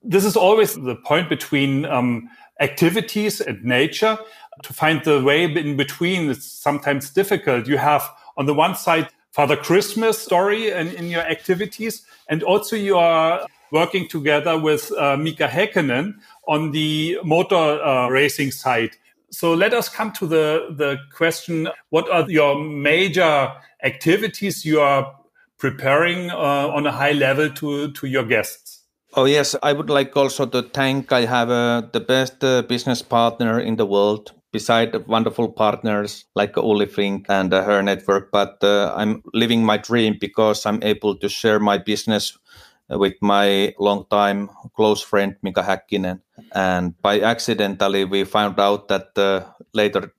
This 0.02 0.24
is 0.24 0.36
always 0.36 0.74
the 0.74 0.96
point 0.96 1.28
between 1.28 1.84
um, 1.84 2.28
activities 2.60 3.40
and 3.40 3.62
nature. 3.64 4.18
To 4.62 4.72
find 4.72 5.02
the 5.04 5.22
way 5.22 5.44
in 5.44 5.76
between, 5.76 6.30
it's 6.30 6.46
sometimes 6.46 7.10
difficult. 7.10 7.66
You 7.66 7.76
have 7.76 8.08
on 8.36 8.46
the 8.46 8.54
one 8.54 8.74
side 8.74 9.08
Father 9.32 9.56
Christmas 9.56 10.18
story 10.18 10.70
in, 10.70 10.88
in 10.88 11.08
your 11.08 11.22
activities, 11.22 12.06
and 12.28 12.42
also 12.42 12.76
you 12.76 12.96
are 12.96 13.46
working 13.72 14.06
together 14.06 14.56
with 14.58 14.92
uh, 14.92 15.16
Mika 15.16 15.48
Häkkinen 15.48 16.14
on 16.46 16.70
the 16.70 17.18
motor 17.24 17.82
uh, 17.82 18.08
racing 18.08 18.52
side. 18.52 18.90
So 19.30 19.52
let 19.52 19.74
us 19.74 19.88
come 19.88 20.12
to 20.12 20.26
the, 20.26 20.68
the 20.76 20.98
question 21.12 21.68
what 21.90 22.08
are 22.08 22.30
your 22.30 22.56
major 22.62 23.52
activities 23.82 24.64
you 24.64 24.80
are 24.80 25.12
preparing 25.58 26.30
uh, 26.30 26.68
on 26.68 26.86
a 26.86 26.92
high 26.92 27.12
level 27.12 27.50
to, 27.50 27.90
to 27.90 28.06
your 28.06 28.24
guests? 28.24 28.82
Oh, 29.14 29.24
yes. 29.24 29.56
I 29.62 29.72
would 29.72 29.90
like 29.90 30.16
also 30.16 30.46
to 30.46 30.62
thank 30.62 31.10
I 31.12 31.24
have 31.26 31.50
uh, 31.50 31.82
the 31.92 32.00
best 32.00 32.44
uh, 32.44 32.62
business 32.62 33.02
partner 33.02 33.60
in 33.60 33.76
the 33.76 33.86
world, 33.86 34.32
beside 34.54 34.94
wonderful 35.08 35.50
partners 35.50 36.26
like 36.36 36.56
Uli 36.56 36.86
Fink 36.86 37.26
and 37.28 37.52
uh, 37.52 37.64
her 37.64 37.82
network. 37.82 38.30
But 38.30 38.62
uh, 38.62 38.94
I'm 38.96 39.20
living 39.34 39.64
my 39.64 39.78
dream 39.78 40.16
because 40.20 40.64
I'm 40.64 40.80
able 40.84 41.16
to 41.16 41.28
share 41.28 41.58
my 41.58 41.76
business 41.76 42.38
with 42.88 43.14
my 43.20 43.74
long-time 43.80 44.48
close 44.76 45.02
friend 45.02 45.34
Mika 45.42 45.62
Häkkinen. 45.62 46.20
And 46.52 46.94
by 47.02 47.20
accidentally, 47.20 48.04
we 48.04 48.22
found 48.22 48.60
out 48.60 48.86
that 48.88 49.18
uh, 49.18 49.42
later 49.72 50.12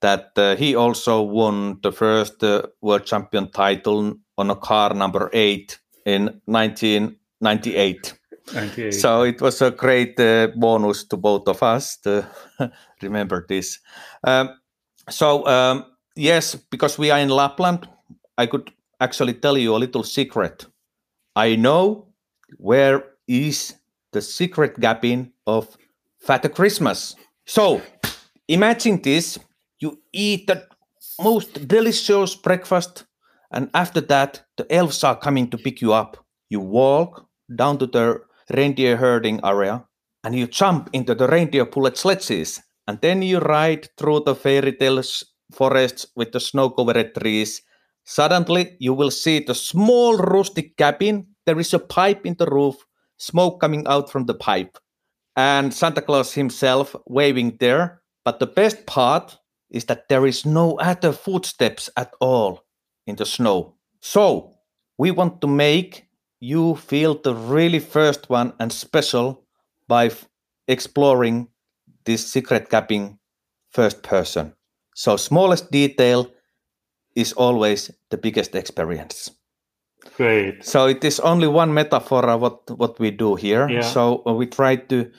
that 0.00 0.32
uh, 0.36 0.56
he 0.56 0.74
also 0.74 1.22
won 1.22 1.78
the 1.82 1.92
first 1.92 2.42
uh, 2.42 2.62
world 2.80 3.06
champion 3.06 3.50
title 3.52 4.14
on 4.36 4.50
a 4.50 4.56
car 4.56 4.94
number 4.94 5.30
eight 5.32 5.78
in 6.04 6.40
1998. 6.46 8.18
98. 8.54 8.92
So 8.92 9.22
it 9.22 9.40
was 9.40 9.60
a 9.62 9.70
great 9.70 10.18
uh, 10.20 10.48
bonus 10.56 11.04
to 11.04 11.16
both 11.16 11.48
of 11.48 11.62
us 11.62 11.96
to 11.98 12.28
remember 13.02 13.44
this. 13.48 13.80
Um, 14.24 14.50
so 15.08 15.46
um, 15.46 15.84
yes, 16.14 16.54
because 16.54 16.98
we 16.98 17.10
are 17.10 17.18
in 17.18 17.28
Lapland, 17.28 17.88
I 18.38 18.46
could 18.46 18.70
actually 19.00 19.34
tell 19.34 19.58
you 19.58 19.74
a 19.74 19.78
little 19.78 20.04
secret. 20.04 20.66
I 21.34 21.56
know 21.56 22.08
where 22.58 23.04
is 23.26 23.74
the 24.12 24.22
secret 24.22 24.78
gapping 24.80 25.32
of 25.46 25.76
Fat 26.18 26.54
Christmas. 26.54 27.14
So 27.44 27.82
imagine 28.48 29.00
this: 29.02 29.38
you 29.78 29.98
eat 30.12 30.46
the 30.46 30.66
most 31.20 31.66
delicious 31.68 32.34
breakfast, 32.34 33.04
and 33.50 33.70
after 33.74 34.00
that, 34.02 34.42
the 34.56 34.72
elves 34.72 35.04
are 35.04 35.16
coming 35.16 35.50
to 35.50 35.58
pick 35.58 35.80
you 35.80 35.92
up. 35.92 36.16
You 36.48 36.60
walk 36.60 37.26
down 37.54 37.78
to 37.78 37.86
the 37.86 38.20
reindeer 38.54 38.96
herding 38.96 39.40
area 39.44 39.84
and 40.24 40.34
you 40.34 40.46
jump 40.46 40.90
into 40.92 41.14
the 41.14 41.26
reindeer 41.28 41.64
pulled 41.64 41.96
sledges 41.96 42.62
and 42.86 43.00
then 43.00 43.22
you 43.22 43.38
ride 43.38 43.88
through 43.96 44.20
the 44.20 44.34
fairy 44.34 44.72
tales 44.72 45.24
forests 45.52 46.06
with 46.16 46.32
the 46.32 46.40
snow 46.40 46.70
covered 46.70 47.14
trees. 47.14 47.62
Suddenly, 48.04 48.76
you 48.78 48.94
will 48.94 49.10
see 49.10 49.40
the 49.40 49.54
small 49.54 50.16
rustic 50.16 50.76
cabin. 50.76 51.26
There 51.44 51.58
is 51.58 51.74
a 51.74 51.78
pipe 51.78 52.24
in 52.24 52.34
the 52.38 52.46
roof, 52.46 52.76
smoke 53.18 53.60
coming 53.60 53.86
out 53.86 54.10
from 54.10 54.26
the 54.26 54.34
pipe, 54.34 54.78
and 55.36 55.74
Santa 55.74 56.02
Claus 56.02 56.32
himself 56.32 56.94
waving 57.06 57.56
there. 57.58 58.02
But 58.24 58.38
the 58.38 58.46
best 58.46 58.86
part 58.86 59.38
is 59.70 59.84
that 59.86 60.08
there 60.08 60.26
is 60.26 60.46
no 60.46 60.78
other 60.78 61.12
footsteps 61.12 61.90
at 61.96 62.12
all 62.20 62.64
in 63.06 63.16
the 63.16 63.26
snow. 63.26 63.74
So, 64.00 64.54
we 64.98 65.10
want 65.10 65.40
to 65.40 65.46
make 65.46 66.05
you 66.40 66.76
feel 66.76 67.14
the 67.14 67.34
really 67.34 67.78
first 67.78 68.28
one 68.28 68.52
and 68.58 68.72
special 68.72 69.44
by 69.88 70.06
f- 70.06 70.28
exploring 70.68 71.48
this 72.04 72.26
secret 72.26 72.68
cabin 72.68 73.18
first 73.70 74.02
person. 74.02 74.54
So 74.94 75.16
smallest 75.16 75.70
detail 75.70 76.30
is 77.14 77.32
always 77.32 77.90
the 78.10 78.18
biggest 78.18 78.54
experience. 78.54 79.30
Great. 80.16 80.64
So 80.64 80.86
it 80.86 81.04
is 81.04 81.20
only 81.20 81.48
one 81.48 81.74
metaphor 81.74 82.24
of 82.28 82.40
what 82.40 82.70
what 82.78 82.98
we 82.98 83.10
do 83.10 83.34
here. 83.34 83.68
Yeah. 83.68 83.82
So 83.82 84.22
uh, 84.26 84.32
we 84.32 84.46
try 84.46 84.76
to 84.76 85.10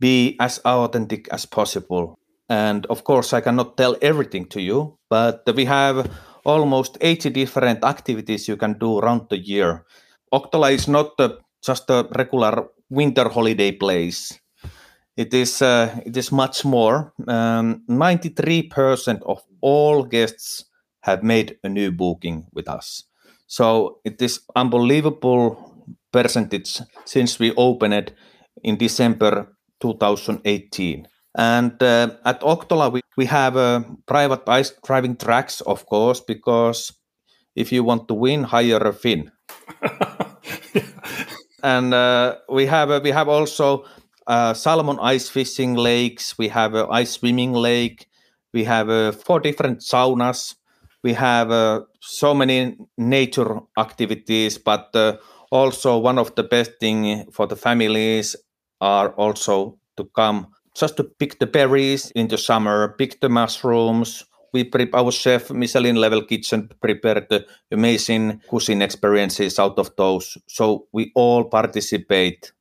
be 0.00 0.36
as 0.40 0.60
authentic 0.64 1.28
as 1.32 1.46
possible. 1.46 2.18
And 2.48 2.86
of 2.86 3.04
course, 3.04 3.32
I 3.32 3.40
cannot 3.40 3.76
tell 3.76 3.96
everything 4.02 4.46
to 4.46 4.60
you, 4.60 4.98
but 5.08 5.44
we 5.54 5.66
have 5.66 6.10
almost 6.44 6.98
80 7.00 7.30
different 7.30 7.84
activities 7.84 8.48
you 8.48 8.56
can 8.56 8.78
do 8.78 8.98
around 8.98 9.28
the 9.28 9.38
year. 9.38 9.84
Octola 10.32 10.72
is 10.72 10.88
not 10.88 11.12
uh, 11.18 11.36
just 11.62 11.90
a 11.90 12.08
regular 12.16 12.68
winter 12.88 13.28
holiday 13.28 13.72
place. 13.72 14.38
It 15.16 15.34
is 15.34 15.60
uh, 15.60 16.00
it 16.06 16.16
is 16.16 16.32
much 16.32 16.64
more. 16.64 17.12
Um, 17.26 17.82
93% 17.88 19.22
of 19.26 19.42
all 19.60 20.04
guests 20.04 20.64
have 21.02 21.22
made 21.22 21.58
a 21.64 21.68
new 21.68 21.90
booking 21.90 22.46
with 22.52 22.68
us. 22.68 23.04
So 23.46 23.98
it 24.04 24.22
is 24.22 24.40
unbelievable 24.54 25.74
percentage 26.12 26.80
since 27.04 27.38
we 27.38 27.52
opened 27.56 28.12
in 28.62 28.76
December 28.76 29.56
2018. 29.80 31.08
And 31.36 31.82
uh, 31.82 32.10
at 32.24 32.40
Octola, 32.40 32.92
we, 32.92 33.00
we 33.16 33.26
have 33.26 33.56
uh, 33.56 33.82
privatized 34.06 34.74
driving 34.84 35.16
tracks, 35.16 35.60
of 35.62 35.86
course, 35.86 36.20
because 36.20 36.92
if 37.54 37.72
you 37.72 37.84
want 37.84 38.08
to 38.08 38.14
win, 38.14 38.44
hire 38.44 38.78
a 38.78 38.92
Finn. 38.92 39.30
and 41.62 41.94
uh, 41.94 42.36
we 42.48 42.66
have 42.66 42.90
uh, 42.90 43.00
we 43.02 43.10
have 43.10 43.28
also 43.28 43.84
uh, 44.26 44.54
salmon 44.54 44.98
ice 45.00 45.28
fishing 45.28 45.74
lakes. 45.74 46.36
We 46.38 46.48
have 46.48 46.74
a 46.74 46.86
ice 46.88 47.12
swimming 47.12 47.52
lake. 47.52 48.06
We 48.52 48.64
have 48.64 48.88
uh, 48.88 49.12
four 49.12 49.40
different 49.40 49.80
saunas. 49.80 50.54
We 51.02 51.14
have 51.14 51.50
uh, 51.50 51.80
so 52.00 52.34
many 52.34 52.76
nature 52.98 53.60
activities, 53.78 54.58
but 54.58 54.90
uh, 54.94 55.16
also 55.50 55.98
one 55.98 56.18
of 56.18 56.34
the 56.34 56.42
best 56.42 56.72
thing 56.80 57.26
for 57.32 57.46
the 57.46 57.56
families 57.56 58.36
are 58.80 59.10
also 59.10 59.78
to 59.96 60.04
come 60.14 60.48
just 60.76 60.96
to 60.96 61.04
pick 61.04 61.38
the 61.38 61.46
berries 61.46 62.10
in 62.12 62.28
the 62.28 62.38
summer, 62.38 62.94
pick 62.98 63.20
the 63.20 63.28
mushrooms. 63.28 64.24
We 64.52 64.64
prep 64.64 64.94
our 64.94 65.12
chef 65.12 65.50
Michelin 65.50 65.96
level 65.96 66.22
kitchen 66.24 66.68
prepared 66.80 67.44
amazing 67.70 68.40
cuisine 68.48 68.82
experiences 68.82 69.58
out 69.58 69.78
of 69.78 69.94
those. 69.96 70.36
So 70.48 70.86
we 70.92 71.12
all 71.14 71.44
participate 71.44 72.52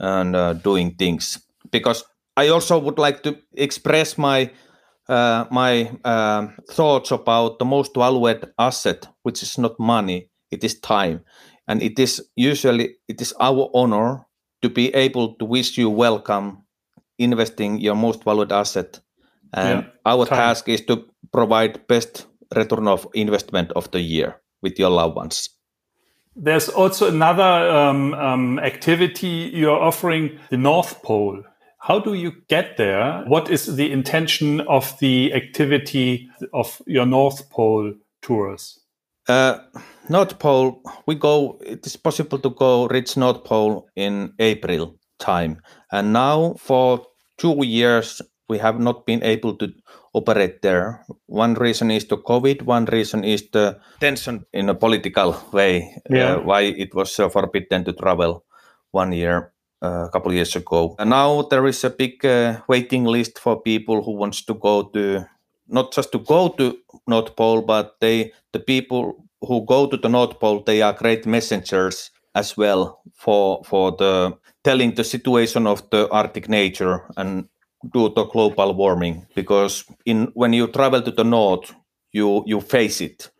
and 0.00 0.36
uh, 0.36 0.52
doing 0.54 0.94
things 0.96 1.38
because 1.70 2.04
I 2.36 2.48
also 2.48 2.78
would 2.78 2.98
like 2.98 3.22
to 3.22 3.38
express 3.54 4.18
my 4.18 4.50
uh, 5.08 5.44
my 5.50 5.90
uh, 6.04 6.48
thoughts 6.70 7.10
about 7.10 7.58
the 7.58 7.64
most 7.64 7.94
valued 7.94 8.52
asset, 8.58 9.06
which 9.22 9.42
is 9.42 9.58
not 9.58 9.78
money, 9.78 10.30
it 10.50 10.64
is 10.64 10.80
time, 10.80 11.20
and 11.68 11.82
it 11.82 11.98
is 11.98 12.22
usually 12.36 12.96
it 13.08 13.20
is 13.20 13.34
our 13.40 13.70
honor 13.74 14.26
to 14.62 14.68
be 14.70 14.94
able 14.94 15.34
to 15.36 15.44
wish 15.44 15.78
you 15.78 15.90
welcome 15.90 16.64
investing 17.18 17.78
your 17.78 17.94
most 17.94 18.24
valued 18.24 18.52
asset 18.52 19.00
and 19.52 19.84
Yeah, 19.84 19.90
our 20.06 20.26
time. 20.26 20.38
task 20.38 20.68
is 20.68 20.80
to 20.86 21.04
provide 21.34 21.86
best 21.86 22.26
return 22.54 22.86
of 22.88 23.06
investment 23.14 23.72
of 23.72 23.90
the 23.90 24.00
year 24.00 24.40
with 24.62 24.78
your 24.78 24.90
loved 24.90 25.16
ones 25.16 25.48
There's 26.36 26.68
also 26.68 27.06
another 27.06 27.52
um, 27.70 28.14
um, 28.14 28.58
activity 28.58 29.50
you're 29.54 29.82
offering, 29.88 30.38
the 30.50 30.56
North 30.56 31.00
Pole. 31.02 31.44
How 31.78 32.00
do 32.00 32.14
you 32.14 32.32
get 32.48 32.76
there? 32.76 33.22
What 33.28 33.50
is 33.50 33.76
the 33.76 33.92
intention 33.92 34.60
of 34.66 34.98
the 34.98 35.32
activity 35.32 36.28
of 36.52 36.82
your 36.86 37.06
North 37.06 37.50
Pole 37.50 37.94
tours? 38.20 38.84
uh, 39.28 39.58
north 40.08 40.38
pole 40.38 40.82
we 41.06 41.14
go 41.14 41.58
it 41.64 41.86
is 41.86 41.96
possible 41.96 42.38
to 42.38 42.50
go 42.50 42.86
reach 42.88 43.16
north 43.16 43.44
pole 43.44 43.88
in 43.96 44.32
april 44.38 44.98
time 45.18 45.60
and 45.92 46.12
now 46.12 46.54
for 46.58 47.06
two 47.38 47.64
years 47.64 48.20
we 48.48 48.58
have 48.58 48.78
not 48.78 49.06
been 49.06 49.22
able 49.22 49.56
to 49.56 49.72
operate 50.14 50.62
there. 50.62 51.04
One 51.26 51.54
reason 51.54 51.90
is 51.90 52.06
the 52.06 52.16
covid 52.16 52.62
one 52.62 52.86
reason 52.86 53.24
is 53.24 53.50
the 53.50 53.78
tension. 54.00 54.46
in 54.52 54.68
a 54.68 54.74
political 54.74 55.34
way 55.52 56.00
Yeah. 56.10 56.36
uh, 56.36 56.40
why 56.46 56.62
it 56.62 56.94
was 56.94 57.18
uh, 57.18 57.28
forbidden 57.28 57.84
to 57.84 57.92
travel 57.92 58.44
one 58.92 59.12
year 59.12 59.52
uh, 59.82 60.06
a 60.06 60.10
couple 60.10 60.30
of 60.30 60.36
years 60.36 60.56
ago. 60.56 60.94
And 60.98 61.10
now 61.10 61.42
there 61.50 61.66
is 61.66 61.84
a 61.84 61.90
big 61.90 62.24
uh, 62.24 62.60
waiting 62.68 63.04
list 63.04 63.38
for 63.38 63.60
people 63.60 64.02
who 64.02 64.12
wants 64.16 64.44
to 64.46 64.54
go 64.54 64.82
to 64.94 65.26
not 65.68 65.92
just 65.96 66.12
to 66.12 66.18
go 66.18 66.48
to 66.48 66.78
north 67.06 67.34
pole 67.36 67.62
but 67.62 67.96
they 68.00 68.32
the 68.52 68.60
people 68.60 69.26
who 69.40 69.64
go 69.66 69.86
to 69.86 69.96
the 69.96 70.08
north 70.08 70.38
pole 70.40 70.62
they 70.66 70.82
are 70.82 70.92
great 70.92 71.26
messengers 71.26 72.10
as 72.34 72.56
well 72.56 73.00
for 73.14 73.62
for 73.64 73.92
the 73.98 74.32
telling 74.62 74.94
the 74.94 75.04
situation 75.04 75.66
of 75.66 75.82
the 75.90 76.08
arctic 76.10 76.48
nature 76.48 77.00
and 77.16 77.48
do 77.92 78.10
to 78.14 78.24
global 78.24 78.74
warming 78.74 79.26
because 79.34 79.84
in 80.04 80.30
when 80.34 80.52
you 80.52 80.68
travel 80.68 81.02
to 81.02 81.10
the 81.10 81.24
north 81.24 81.74
you 82.12 82.44
you 82.46 82.60
face 82.60 83.00
it. 83.00 83.30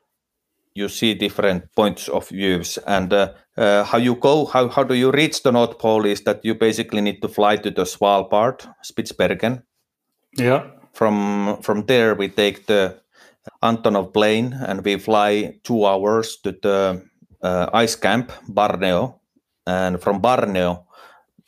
You 0.75 0.89
see 0.89 1.15
different 1.15 1.73
points 1.77 2.09
of 2.09 2.29
views 2.29 2.79
and 2.87 3.13
uh, 3.13 3.33
uh, 3.57 3.85
how 3.85 3.99
you 3.99 4.17
go 4.17 4.47
how, 4.47 4.69
how 4.69 4.83
do 4.83 4.95
you 4.95 5.13
reach 5.13 5.43
the 5.43 5.53
north 5.53 5.79
pole 5.79 6.05
is 6.05 6.23
that 6.23 6.45
you 6.45 6.55
basically 6.55 7.01
need 7.01 7.23
to 7.23 7.29
fly 7.29 7.57
to 7.57 7.71
the 7.71 7.85
svalbard 7.85 8.67
spitsbergen. 8.83 9.63
Yeah. 10.37 10.65
from 10.95 11.59
from 11.63 11.87
there 11.87 12.15
we 12.15 12.29
take 12.29 12.67
the 12.67 12.97
Antonov 13.63 14.15
plane 14.15 14.55
and 14.67 14.85
we 14.85 14.97
fly 14.97 15.59
two 15.65 15.85
hours 15.85 16.39
to 16.43 16.53
the 16.63 17.03
uh, 17.43 17.69
ice 17.75 17.97
camp 17.97 18.33
Barneo, 18.49 19.21
and 19.67 20.01
from 20.01 20.23
Barneo 20.23 20.85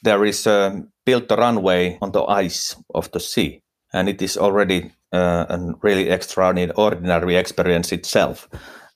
there 0.02 0.24
is 0.24 0.46
a 0.46 0.84
built 1.06 1.30
a 1.30 1.36
runway 1.36 1.96
on 2.02 2.12
the 2.12 2.24
ice 2.24 2.76
of 2.94 3.10
the 3.12 3.20
sea, 3.20 3.62
and 3.94 4.08
it 4.08 4.20
is 4.20 4.36
already 4.36 4.92
uh, 5.12 5.46
a 5.48 5.74
really 5.80 6.10
extraordinary 6.10 7.36
experience 7.36 7.92
itself. 7.92 8.48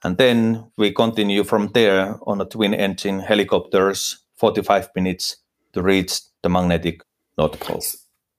And 0.02 0.18
then 0.18 0.70
we 0.76 0.92
continue 0.92 1.44
from 1.44 1.68
there 1.68 2.16
on 2.26 2.40
a 2.40 2.44
twin 2.44 2.74
engine 2.74 3.20
helicopters, 3.20 4.18
45 4.36 4.90
minutes 4.96 5.36
to 5.72 5.82
reach 5.82 6.20
the 6.42 6.48
magnetic 6.48 7.02
North 7.38 7.60
Pole. 7.60 7.82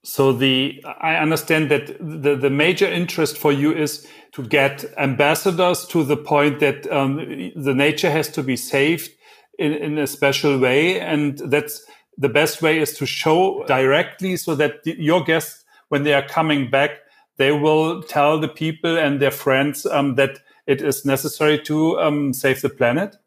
So 0.04 0.34
the 0.34 0.84
I 1.00 1.16
understand 1.16 1.70
that 1.70 1.96
the, 2.00 2.36
the 2.36 2.50
major 2.50 2.88
interest 2.88 3.38
for 3.38 3.52
you 3.52 3.72
is 3.72 4.08
to 4.34 4.44
get 4.44 4.84
ambassadors 4.98 5.86
to 5.88 6.04
the 6.04 6.18
point 6.18 6.60
that 6.60 6.92
um, 6.92 7.18
the 7.56 7.74
nature 7.76 8.10
has 8.10 8.28
to 8.30 8.42
be 8.42 8.56
saved 8.56 9.12
in, 9.60 9.74
in 9.74 9.98
a 10.00 10.08
special 10.08 10.58
way, 10.58 11.00
and 11.00 11.38
that's 11.38 11.86
the 12.18 12.30
best 12.30 12.62
way 12.62 12.80
is 12.80 12.94
to 12.98 13.06
show 13.06 13.64
directly 13.68 14.38
so 14.38 14.56
that 14.56 14.84
the, 14.84 14.96
your 15.00 15.24
guests, 15.24 15.64
when 15.90 16.04
they 16.04 16.14
are 16.14 16.28
coming 16.28 16.70
back, 16.70 16.92
they 17.38 17.52
will 17.52 18.04
tell 18.04 18.40
the 18.40 18.48
people 18.48 18.98
and 18.98 19.20
their 19.20 19.32
friends 19.32 19.86
um, 19.86 20.16
that 20.16 20.40
it 20.68 20.82
is 20.82 21.06
necessary 21.06 21.60
to 21.60 22.00
um, 22.00 22.34
save 22.34 22.62
the 22.62 22.70
planet. 22.70 23.18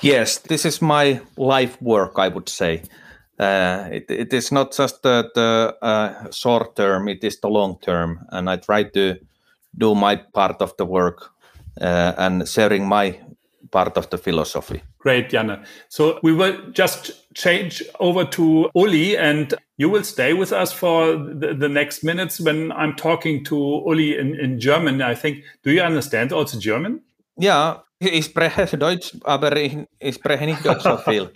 Yes, 0.00 0.38
this 0.38 0.64
is 0.64 0.82
my 0.82 1.20
life 1.36 1.80
work, 1.80 2.18
I 2.18 2.28
would 2.28 2.48
say. 2.48 2.82
Uh, 3.38 3.88
it, 3.90 4.06
it 4.08 4.32
is 4.32 4.52
not 4.52 4.72
just 4.72 5.02
the, 5.02 5.30
the 5.34 5.76
uh, 5.82 6.30
short 6.30 6.76
term, 6.76 7.08
it 7.08 7.24
is 7.24 7.40
the 7.40 7.48
long 7.48 7.78
term. 7.80 8.20
And 8.30 8.48
I 8.48 8.56
try 8.56 8.84
to 8.84 9.16
do 9.76 9.94
my 9.94 10.16
part 10.16 10.60
of 10.62 10.76
the 10.76 10.84
work 10.84 11.30
uh, 11.80 12.12
and 12.16 12.48
sharing 12.48 12.86
my 12.86 13.18
part 13.70 13.96
of 13.96 14.10
the 14.10 14.18
philosophy. 14.18 14.82
Great, 15.04 15.28
Janne. 15.28 15.62
So 15.90 16.18
we 16.22 16.32
will 16.32 16.56
just 16.72 17.12
change 17.34 17.82
over 18.00 18.24
to 18.24 18.70
Uli 18.74 19.18
and 19.18 19.52
you 19.76 19.90
will 19.90 20.02
stay 20.02 20.32
with 20.32 20.50
us 20.50 20.72
for 20.72 21.16
the, 21.16 21.52
the 21.52 21.68
next 21.68 22.02
minutes 22.02 22.40
when 22.40 22.72
I'm 22.72 22.96
talking 22.96 23.44
to 23.44 23.82
Uli 23.84 24.16
in, 24.16 24.34
in 24.34 24.58
German. 24.58 25.02
I 25.02 25.14
think, 25.14 25.44
do 25.62 25.72
you 25.72 25.82
understand 25.82 26.32
also 26.32 26.58
German? 26.58 27.02
Ja, 27.36 27.84
ich 28.00 28.24
spreche 28.24 28.78
Deutsch, 28.78 29.14
aber 29.24 29.54
ich, 29.56 29.76
ich 29.98 30.14
spreche 30.14 30.46
nicht 30.46 30.64
Deutsch 30.64 30.84
so 30.84 30.96
viel. 31.04 31.30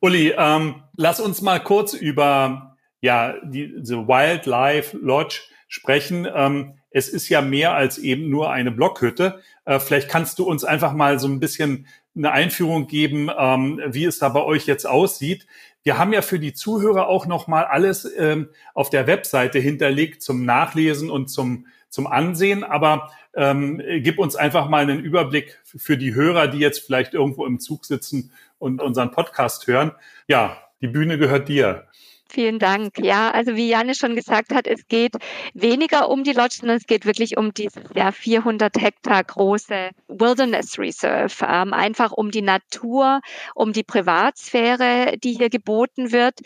Uli, 0.00 0.32
ähm, 0.38 0.84
lass 0.96 1.18
uns 1.18 1.42
mal 1.42 1.58
kurz 1.58 1.94
über 1.94 2.76
ja, 3.00 3.34
die, 3.42 3.72
Wildlife 3.82 4.96
Lodge 4.96 5.40
sprechen. 5.70 6.28
Ähm, 6.32 6.74
es 6.90 7.08
ist 7.08 7.28
ja 7.28 7.40
mehr 7.40 7.74
als 7.74 7.96
eben 7.96 8.28
nur 8.28 8.50
eine 8.50 8.72
Blockhütte. 8.72 9.40
Äh, 9.64 9.78
vielleicht 9.78 10.10
kannst 10.10 10.38
du 10.38 10.44
uns 10.44 10.64
einfach 10.64 10.92
mal 10.92 11.18
so 11.18 11.28
ein 11.28 11.40
bisschen 11.40 11.86
eine 12.14 12.32
Einführung 12.32 12.88
geben, 12.88 13.30
ähm, 13.38 13.80
wie 13.86 14.04
es 14.04 14.18
da 14.18 14.28
bei 14.28 14.42
euch 14.42 14.66
jetzt 14.66 14.84
aussieht. 14.84 15.46
Wir 15.84 15.96
haben 15.96 16.12
ja 16.12 16.20
für 16.20 16.40
die 16.40 16.52
Zuhörer 16.52 17.08
auch 17.08 17.26
noch 17.26 17.46
mal 17.46 17.64
alles 17.64 18.04
ähm, 18.18 18.50
auf 18.74 18.90
der 18.90 19.06
Webseite 19.06 19.60
hinterlegt 19.60 20.22
zum 20.22 20.44
Nachlesen 20.44 21.08
und 21.08 21.28
zum 21.28 21.66
zum 21.88 22.06
Ansehen. 22.06 22.64
Aber 22.64 23.10
ähm, 23.34 23.82
gib 24.02 24.18
uns 24.18 24.36
einfach 24.36 24.68
mal 24.68 24.82
einen 24.82 25.00
Überblick 25.00 25.60
für 25.64 25.96
die 25.96 26.14
Hörer, 26.14 26.48
die 26.48 26.58
jetzt 26.58 26.80
vielleicht 26.80 27.14
irgendwo 27.14 27.46
im 27.46 27.60
Zug 27.60 27.84
sitzen 27.84 28.32
und 28.58 28.80
unseren 28.80 29.10
Podcast 29.10 29.66
hören. 29.66 29.92
Ja, 30.26 30.56
die 30.80 30.88
Bühne 30.88 31.18
gehört 31.18 31.48
dir. 31.48 31.86
Vielen 32.30 32.60
Dank. 32.60 32.96
Ja, 32.98 33.32
also 33.32 33.56
wie 33.56 33.68
Janne 33.68 33.96
schon 33.96 34.14
gesagt 34.14 34.54
hat, 34.54 34.68
es 34.68 34.86
geht 34.86 35.14
weniger 35.52 36.08
um 36.08 36.22
die 36.22 36.32
Lodge, 36.32 36.58
sondern 36.60 36.76
es 36.76 36.86
geht 36.86 37.04
wirklich 37.04 37.36
um 37.36 37.52
dieses 37.52 37.82
ja, 37.96 38.12
400 38.12 38.80
Hektar 38.80 39.24
große 39.24 39.90
Wilderness 40.06 40.78
Reserve. 40.78 41.34
Ähm, 41.44 41.72
einfach 41.72 42.12
um 42.12 42.30
die 42.30 42.42
Natur, 42.42 43.20
um 43.56 43.72
die 43.72 43.82
Privatsphäre, 43.82 45.18
die 45.18 45.32
hier 45.32 45.50
geboten 45.50 46.12
wird. 46.12 46.38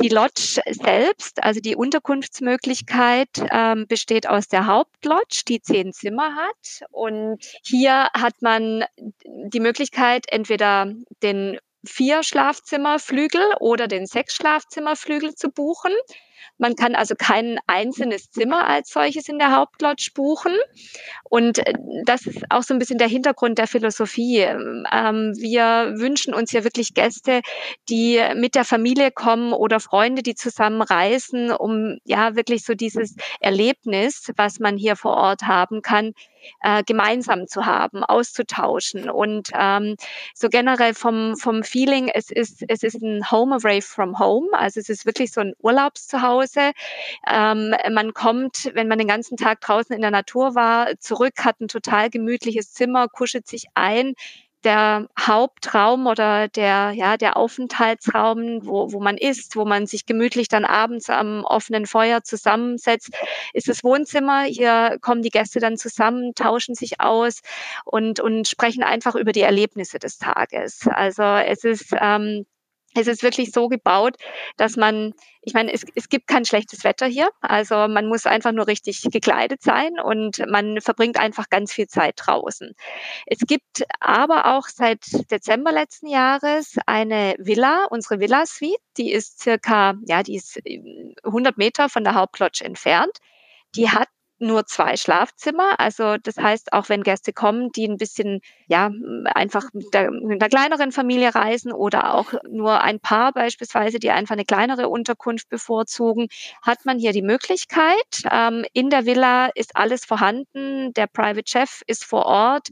Die 0.00 0.08
Lodge 0.08 0.62
selbst, 0.70 1.44
also 1.44 1.60
die 1.60 1.76
Unterkunftsmöglichkeit, 1.76 3.28
ähm, 3.50 3.86
besteht 3.86 4.26
aus 4.26 4.48
der 4.48 4.66
Hauptlodge, 4.66 5.42
die 5.46 5.60
zehn 5.60 5.92
Zimmer 5.92 6.34
hat. 6.34 6.88
Und 6.90 7.44
hier 7.62 8.08
hat 8.14 8.40
man 8.40 8.84
die 9.26 9.60
Möglichkeit, 9.60 10.24
entweder 10.30 10.94
den 11.22 11.58
vier 11.84 12.22
Schlafzimmerflügel 12.22 13.54
oder 13.60 13.88
den 13.88 14.06
sechs 14.06 14.34
Schlafzimmerflügel 14.34 15.34
zu 15.34 15.50
buchen. 15.50 15.92
Man 16.58 16.74
kann 16.74 16.94
also 16.94 17.14
kein 17.16 17.58
einzelnes 17.66 18.30
Zimmer 18.30 18.66
als 18.66 18.90
solches 18.90 19.28
in 19.28 19.38
der 19.38 19.54
Hauptlodge 19.54 20.10
buchen. 20.14 20.54
Und 21.24 21.58
äh, 21.58 21.74
das 22.04 22.26
ist 22.26 22.44
auch 22.50 22.62
so 22.62 22.74
ein 22.74 22.78
bisschen 22.78 22.98
der 22.98 23.08
Hintergrund 23.08 23.58
der 23.58 23.66
Philosophie. 23.66 24.40
Ähm, 24.40 25.32
wir 25.36 25.94
wünschen 25.96 26.34
uns 26.34 26.52
ja 26.52 26.64
wirklich 26.64 26.94
Gäste, 26.94 27.42
die 27.88 28.20
mit 28.34 28.54
der 28.54 28.64
Familie 28.64 29.10
kommen 29.10 29.52
oder 29.52 29.80
Freunde, 29.80 30.22
die 30.22 30.34
zusammen 30.34 30.82
reisen, 30.82 31.50
um 31.50 31.98
ja 32.04 32.36
wirklich 32.36 32.64
so 32.64 32.74
dieses 32.74 33.14
Erlebnis, 33.40 34.32
was 34.36 34.60
man 34.60 34.76
hier 34.76 34.96
vor 34.96 35.16
Ort 35.16 35.42
haben 35.42 35.82
kann, 35.82 36.12
äh, 36.62 36.82
gemeinsam 36.84 37.46
zu 37.46 37.66
haben, 37.66 38.04
auszutauschen. 38.04 39.10
Und 39.10 39.50
ähm, 39.54 39.96
so 40.34 40.48
generell 40.48 40.94
vom, 40.94 41.36
vom 41.36 41.62
Feeling, 41.62 42.08
es 42.08 42.30
ist, 42.30 42.64
es 42.68 42.82
ist 42.82 43.02
ein 43.02 43.30
Home 43.30 43.56
away 43.56 43.80
from 43.80 44.18
home. 44.18 44.48
Also 44.52 44.80
es 44.80 44.88
ist 44.88 45.06
wirklich 45.06 45.32
so 45.32 45.40
ein 45.40 45.54
Urlaubszuhause. 45.60 46.25
Ähm, 47.26 47.74
man 47.90 48.14
kommt, 48.14 48.70
wenn 48.74 48.88
man 48.88 48.98
den 48.98 49.08
ganzen 49.08 49.36
Tag 49.36 49.60
draußen 49.60 49.94
in 49.94 50.02
der 50.02 50.10
Natur 50.10 50.54
war, 50.54 50.98
zurück, 50.98 51.44
hat 51.44 51.60
ein 51.60 51.68
total 51.68 52.10
gemütliches 52.10 52.72
Zimmer, 52.72 53.08
kuschelt 53.08 53.46
sich 53.46 53.66
ein, 53.74 54.14
der 54.66 55.08
Hauptraum 55.18 56.08
oder 56.08 56.48
der, 56.48 56.90
ja, 56.92 57.16
der 57.16 57.36
Aufenthaltsraum, 57.36 58.66
wo, 58.66 58.92
wo 58.92 59.00
man 59.00 59.16
isst, 59.16 59.54
wo 59.54 59.64
man 59.64 59.86
sich 59.86 60.06
gemütlich 60.06 60.48
dann 60.48 60.64
abends 60.64 61.08
am 61.08 61.44
offenen 61.44 61.86
Feuer 61.86 62.24
zusammensetzt, 62.24 63.10
ist 63.52 63.68
das 63.68 63.84
Wohnzimmer. 63.84 64.42
Hier 64.42 64.98
kommen 65.00 65.22
die 65.22 65.30
Gäste 65.30 65.60
dann 65.60 65.76
zusammen, 65.76 66.34
tauschen 66.34 66.74
sich 66.74 67.00
aus 67.00 67.42
und, 67.84 68.18
und 68.18 68.48
sprechen 68.48 68.82
einfach 68.82 69.14
über 69.14 69.30
die 69.30 69.42
Erlebnisse 69.42 70.00
des 70.00 70.18
Tages. 70.18 70.88
Also 70.88 71.22
es 71.22 71.62
ist, 71.62 71.94
ähm, 72.00 72.44
es 72.96 73.06
ist 73.06 73.22
wirklich 73.22 73.52
so 73.52 73.68
gebaut, 73.68 74.16
dass 74.56 74.76
man, 74.76 75.12
ich 75.42 75.54
meine, 75.54 75.72
es, 75.72 75.84
es 75.94 76.08
gibt 76.08 76.26
kein 76.26 76.44
schlechtes 76.44 76.84
Wetter 76.84 77.06
hier. 77.06 77.30
Also 77.40 77.74
man 77.88 78.08
muss 78.08 78.26
einfach 78.26 78.52
nur 78.52 78.66
richtig 78.66 79.02
gekleidet 79.10 79.62
sein 79.62 79.98
und 80.02 80.38
man 80.48 80.80
verbringt 80.80 81.18
einfach 81.18 81.48
ganz 81.48 81.72
viel 81.72 81.86
Zeit 81.86 82.14
draußen. 82.16 82.74
Es 83.26 83.38
gibt 83.40 83.84
aber 84.00 84.56
auch 84.56 84.68
seit 84.68 85.04
Dezember 85.30 85.72
letzten 85.72 86.08
Jahres 86.08 86.76
eine 86.86 87.34
Villa, 87.38 87.86
unsere 87.90 88.20
Villa 88.20 88.46
Suite, 88.46 88.80
die 88.96 89.12
ist 89.12 89.40
circa, 89.42 89.94
ja, 90.06 90.22
die 90.22 90.36
ist 90.36 90.60
100 91.24 91.58
Meter 91.58 91.88
von 91.88 92.04
der 92.04 92.14
Hauptlodge 92.14 92.64
entfernt. 92.64 93.18
Die 93.74 93.90
hat 93.90 94.08
nur 94.38 94.66
zwei 94.66 94.96
Schlafzimmer. 94.96 95.78
Also 95.78 96.16
das 96.18 96.36
heißt, 96.36 96.72
auch 96.72 96.88
wenn 96.88 97.02
Gäste 97.02 97.32
kommen, 97.32 97.70
die 97.72 97.88
ein 97.88 97.96
bisschen, 97.96 98.40
ja, 98.66 98.90
einfach 99.24 99.64
mit, 99.72 99.94
der, 99.94 100.10
mit 100.10 100.42
einer 100.42 100.50
kleineren 100.50 100.92
Familie 100.92 101.34
reisen 101.34 101.72
oder 101.72 102.14
auch 102.14 102.32
nur 102.48 102.82
ein 102.82 103.00
Paar 103.00 103.32
beispielsweise, 103.32 103.98
die 103.98 104.10
einfach 104.10 104.34
eine 104.34 104.44
kleinere 104.44 104.88
Unterkunft 104.88 105.48
bevorzugen, 105.48 106.28
hat 106.62 106.84
man 106.84 106.98
hier 106.98 107.12
die 107.12 107.22
Möglichkeit. 107.22 107.96
Ähm, 108.30 108.64
in 108.72 108.90
der 108.90 109.06
Villa 109.06 109.46
ist 109.54 109.76
alles 109.76 110.04
vorhanden. 110.04 110.92
Der 110.94 111.06
Private 111.06 111.44
Chef 111.46 111.82
ist 111.86 112.04
vor 112.04 112.26
Ort. 112.26 112.68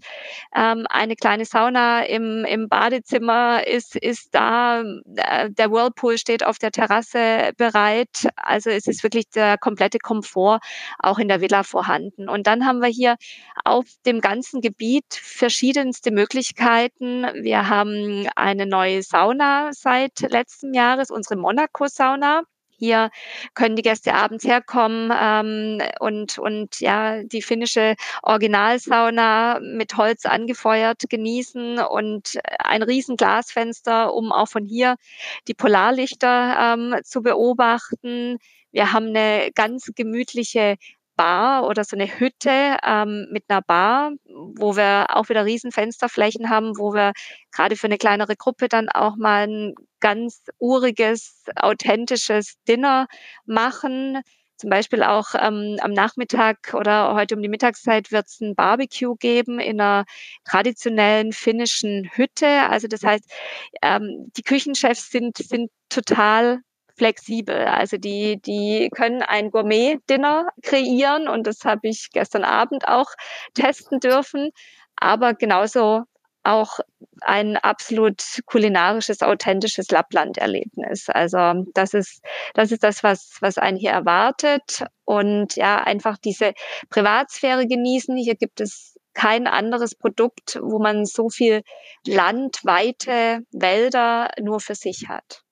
Ähm, 0.54 0.86
eine 0.90 1.16
kleine 1.16 1.44
Sauna 1.44 2.04
im, 2.04 2.44
im 2.44 2.68
Badezimmer 2.68 3.66
ist, 3.66 3.96
ist 3.96 4.34
da. 4.34 4.82
Äh, 5.16 5.50
der 5.50 5.70
Whirlpool 5.70 6.18
steht 6.18 6.44
auf 6.44 6.58
der 6.58 6.72
Terrasse 6.72 7.52
bereit. 7.56 8.28
Also 8.36 8.70
es 8.70 8.86
ist 8.86 9.02
wirklich 9.02 9.30
der 9.30 9.56
komplette 9.58 9.98
Komfort 9.98 10.60
auch 10.98 11.18
in 11.18 11.28
der 11.28 11.40
Villa 11.40 11.53
Entwickler 11.54 11.64
vorhanden. 11.64 12.28
Und 12.28 12.46
dann 12.46 12.66
haben 12.66 12.80
wir 12.80 12.88
hier 12.88 13.16
auf 13.64 13.86
dem 14.06 14.20
ganzen 14.20 14.60
Gebiet 14.60 15.06
verschiedenste 15.10 16.10
Möglichkeiten. 16.10 17.24
Wir 17.42 17.68
haben 17.68 18.28
eine 18.36 18.66
neue 18.66 19.02
Sauna 19.02 19.70
seit 19.72 20.20
letztem 20.20 20.74
Jahres, 20.74 21.10
unsere 21.10 21.36
Monaco-Sauna. 21.36 22.42
Hier 22.76 23.10
können 23.54 23.76
die 23.76 23.82
Gäste 23.82 24.14
abends 24.14 24.44
herkommen 24.44 25.12
ähm, 25.16 25.80
und, 26.00 26.38
und 26.38 26.80
ja, 26.80 27.22
die 27.22 27.40
finnische 27.40 27.94
Originalsauna 28.22 29.60
mit 29.60 29.96
Holz 29.96 30.26
angefeuert 30.26 31.04
genießen 31.08 31.78
und 31.78 32.36
ein 32.58 32.82
riesen 32.82 33.16
Glasfenster, 33.16 34.12
um 34.12 34.32
auch 34.32 34.48
von 34.48 34.64
hier 34.64 34.96
die 35.46 35.54
Polarlichter 35.54 36.74
ähm, 36.74 36.96
zu 37.04 37.22
beobachten. 37.22 38.38
Wir 38.72 38.92
haben 38.92 39.06
eine 39.06 39.52
ganz 39.54 39.92
gemütliche 39.94 40.74
Bar 41.16 41.66
oder 41.66 41.84
so 41.84 41.96
eine 41.96 42.06
Hütte 42.06 42.76
ähm, 42.84 43.26
mit 43.30 43.44
einer 43.48 43.62
Bar, 43.62 44.12
wo 44.26 44.76
wir 44.76 45.06
auch 45.10 45.28
wieder 45.28 45.44
Riesenfensterflächen 45.44 46.50
haben, 46.50 46.78
wo 46.78 46.94
wir 46.94 47.12
gerade 47.52 47.76
für 47.76 47.86
eine 47.86 47.98
kleinere 47.98 48.36
Gruppe 48.36 48.68
dann 48.68 48.88
auch 48.88 49.16
mal 49.16 49.46
ein 49.48 49.74
ganz 50.00 50.42
uriges, 50.58 51.44
authentisches 51.56 52.56
Dinner 52.68 53.06
machen. 53.46 54.20
Zum 54.56 54.70
Beispiel 54.70 55.02
auch 55.02 55.34
ähm, 55.34 55.78
am 55.80 55.92
Nachmittag 55.92 56.74
oder 56.74 57.14
heute 57.14 57.34
um 57.34 57.42
die 57.42 57.48
Mittagszeit 57.48 58.12
wird 58.12 58.26
es 58.26 58.40
ein 58.40 58.54
Barbecue 58.54 59.16
geben 59.16 59.58
in 59.58 59.80
einer 59.80 60.04
traditionellen 60.44 61.32
finnischen 61.32 62.08
Hütte. 62.14 62.46
Also 62.68 62.86
das 62.86 63.02
heißt, 63.02 63.24
ähm, 63.82 64.30
die 64.36 64.42
Küchenchefs 64.42 65.10
sind, 65.10 65.38
sind 65.38 65.70
total 65.88 66.60
flexibel. 66.96 67.56
Also 67.66 67.96
die, 67.96 68.40
die 68.40 68.90
können 68.94 69.22
ein 69.22 69.50
Gourmet-Dinner 69.50 70.48
kreieren 70.62 71.28
und 71.28 71.46
das 71.46 71.64
habe 71.64 71.88
ich 71.88 72.08
gestern 72.12 72.44
Abend 72.44 72.88
auch 72.88 73.10
testen 73.54 74.00
dürfen. 74.00 74.50
Aber 74.96 75.34
genauso 75.34 76.04
auch 76.44 76.78
ein 77.22 77.56
absolut 77.56 78.22
kulinarisches, 78.46 79.22
authentisches 79.22 79.90
Lappland-Erlebnis. 79.90 81.08
Also 81.08 81.64
das 81.72 81.94
ist, 81.94 82.22
das 82.52 82.70
ist 82.70 82.82
das, 82.84 83.02
was, 83.02 83.38
was 83.40 83.58
einen 83.58 83.78
hier 83.78 83.92
erwartet. 83.92 84.84
Und 85.04 85.56
ja, 85.56 85.82
einfach 85.82 86.18
diese 86.18 86.52
Privatsphäre 86.90 87.66
genießen. 87.66 88.16
Hier 88.16 88.36
gibt 88.36 88.60
es 88.60 88.94
kein 89.14 89.46
anderes 89.46 89.94
Produkt, 89.94 90.58
wo 90.60 90.78
man 90.78 91.06
so 91.06 91.30
viel 91.30 91.62
Land, 92.06 92.58
Weite, 92.64 93.40
Wälder 93.52 94.30
nur 94.40 94.60
für 94.60 94.74
sich 94.74 95.08
hat. 95.08 95.43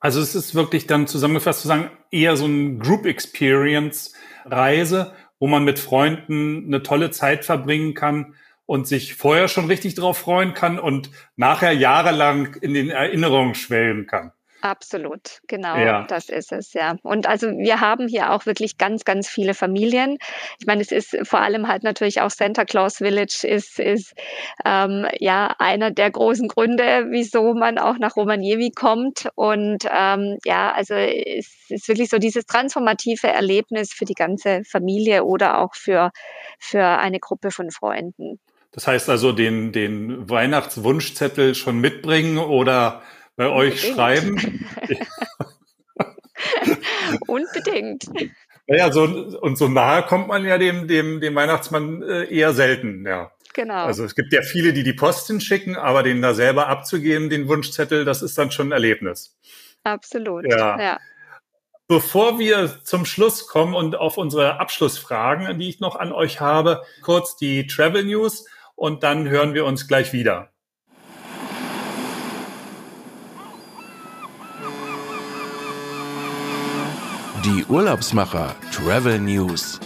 Also 0.00 0.20
es 0.20 0.34
ist 0.34 0.54
wirklich 0.54 0.86
dann 0.86 1.06
zusammengefasst 1.06 1.62
zu 1.62 1.68
sagen, 1.68 1.90
eher 2.10 2.36
so 2.36 2.46
ein 2.46 2.78
Group 2.78 3.06
Experience 3.06 4.12
Reise, 4.44 5.12
wo 5.38 5.46
man 5.46 5.64
mit 5.64 5.78
Freunden 5.78 6.66
eine 6.66 6.82
tolle 6.82 7.10
Zeit 7.10 7.44
verbringen 7.44 7.94
kann 7.94 8.34
und 8.66 8.86
sich 8.86 9.14
vorher 9.14 9.48
schon 9.48 9.66
richtig 9.66 9.94
drauf 9.94 10.18
freuen 10.18 10.54
kann 10.54 10.78
und 10.78 11.10
nachher 11.36 11.72
jahrelang 11.72 12.54
in 12.60 12.74
den 12.74 12.90
Erinnerungen 12.90 13.54
schwelgen 13.54 14.06
kann. 14.06 14.32
Absolut, 14.60 15.40
genau, 15.46 15.76
ja. 15.76 16.04
das 16.08 16.28
ist 16.28 16.52
es, 16.52 16.72
ja. 16.72 16.96
Und 17.02 17.28
also 17.28 17.48
wir 17.48 17.80
haben 17.80 18.08
hier 18.08 18.32
auch 18.32 18.44
wirklich 18.44 18.76
ganz, 18.76 19.04
ganz 19.04 19.28
viele 19.28 19.54
Familien. 19.54 20.18
Ich 20.58 20.66
meine, 20.66 20.82
es 20.82 20.90
ist 20.90 21.16
vor 21.22 21.40
allem 21.40 21.68
halt 21.68 21.84
natürlich 21.84 22.20
auch 22.20 22.30
Santa 22.30 22.64
Claus 22.64 22.96
Village 22.96 23.46
ist, 23.46 23.78
ist 23.78 24.14
ähm, 24.64 25.06
ja 25.20 25.54
einer 25.58 25.92
der 25.92 26.10
großen 26.10 26.48
Gründe, 26.48 27.06
wieso 27.10 27.54
man 27.54 27.78
auch 27.78 27.98
nach 27.98 28.16
Romaniewi 28.16 28.70
kommt. 28.72 29.28
Und 29.36 29.84
ähm, 29.90 30.38
ja, 30.44 30.72
also 30.72 30.94
es 30.94 31.48
ist 31.68 31.88
wirklich 31.88 32.10
so 32.10 32.18
dieses 32.18 32.44
transformative 32.46 33.28
Erlebnis 33.28 33.92
für 33.92 34.06
die 34.06 34.14
ganze 34.14 34.62
Familie 34.64 35.24
oder 35.24 35.58
auch 35.58 35.74
für, 35.74 36.10
für 36.58 36.84
eine 36.84 37.20
Gruppe 37.20 37.52
von 37.52 37.70
Freunden. 37.70 38.40
Das 38.72 38.86
heißt 38.86 39.08
also, 39.08 39.32
den, 39.32 39.72
den 39.72 40.28
Weihnachtswunschzettel 40.28 41.54
schon 41.54 41.80
mitbringen 41.80 42.38
oder 42.38 43.02
bei 43.38 43.48
euch 43.48 43.80
schreiben. 43.80 44.36
Unbedingt. 47.26 48.04
Naja, 48.66 48.92
so, 48.92 49.04
und 49.04 49.56
so 49.56 49.68
nahe 49.68 50.02
kommt 50.02 50.28
man 50.28 50.44
ja 50.44 50.58
dem, 50.58 50.88
dem, 50.88 51.20
dem 51.20 51.34
Weihnachtsmann 51.34 52.02
äh, 52.02 52.24
eher 52.24 52.52
selten, 52.52 53.06
ja. 53.06 53.30
Genau. 53.54 53.84
Also 53.84 54.04
es 54.04 54.14
gibt 54.14 54.32
ja 54.32 54.42
viele, 54.42 54.72
die 54.72 54.82
die 54.82 54.92
Post 54.92 55.28
hinschicken, 55.28 55.76
aber 55.76 56.02
den 56.02 56.20
da 56.20 56.34
selber 56.34 56.66
abzugeben, 56.66 57.30
den 57.30 57.48
Wunschzettel, 57.48 58.04
das 58.04 58.22
ist 58.22 58.36
dann 58.36 58.50
schon 58.50 58.68
ein 58.68 58.72
Erlebnis. 58.72 59.36
Absolut. 59.84 60.44
Ja. 60.50 60.78
ja. 60.78 60.98
Bevor 61.86 62.38
wir 62.38 62.80
zum 62.84 63.06
Schluss 63.06 63.46
kommen 63.46 63.74
und 63.74 63.96
auf 63.96 64.18
unsere 64.18 64.60
Abschlussfragen, 64.60 65.58
die 65.58 65.68
ich 65.70 65.80
noch 65.80 65.96
an 65.96 66.12
euch 66.12 66.40
habe, 66.40 66.82
kurz 67.02 67.36
die 67.36 67.66
Travel 67.66 68.04
News 68.04 68.46
und 68.74 69.02
dann 69.02 69.28
hören 69.28 69.54
wir 69.54 69.64
uns 69.64 69.88
gleich 69.88 70.12
wieder. 70.12 70.50
Die 77.48 77.64
Urlaubsmacher 77.64 78.54
Travel 78.72 79.18
News. 79.20 79.80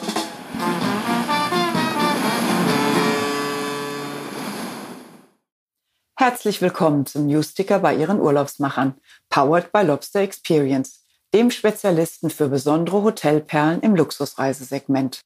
Herzlich 6.16 6.60
willkommen 6.60 7.06
zum 7.06 7.28
Newsticker 7.28 7.78
bei 7.78 7.94
Ihren 7.94 8.18
Urlaubsmachern, 8.18 8.94
powered 9.30 9.70
by 9.70 9.82
Lobster 9.82 10.22
Experience, 10.22 11.04
dem 11.32 11.52
Spezialisten 11.52 12.30
für 12.30 12.48
besondere 12.48 13.04
Hotelperlen 13.04 13.80
im 13.82 13.94
Luxusreisesegment. 13.94 15.20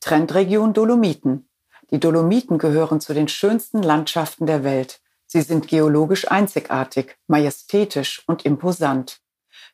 Trendregion 0.00 0.72
Dolomiten. 0.72 1.50
Die 1.90 2.00
Dolomiten 2.00 2.56
gehören 2.56 3.02
zu 3.02 3.12
den 3.12 3.28
schönsten 3.28 3.82
Landschaften 3.82 4.46
der 4.46 4.64
Welt. 4.64 5.02
Sie 5.26 5.42
sind 5.42 5.68
geologisch 5.68 6.30
einzigartig, 6.30 7.18
majestätisch 7.26 8.22
und 8.26 8.46
imposant. 8.46 9.20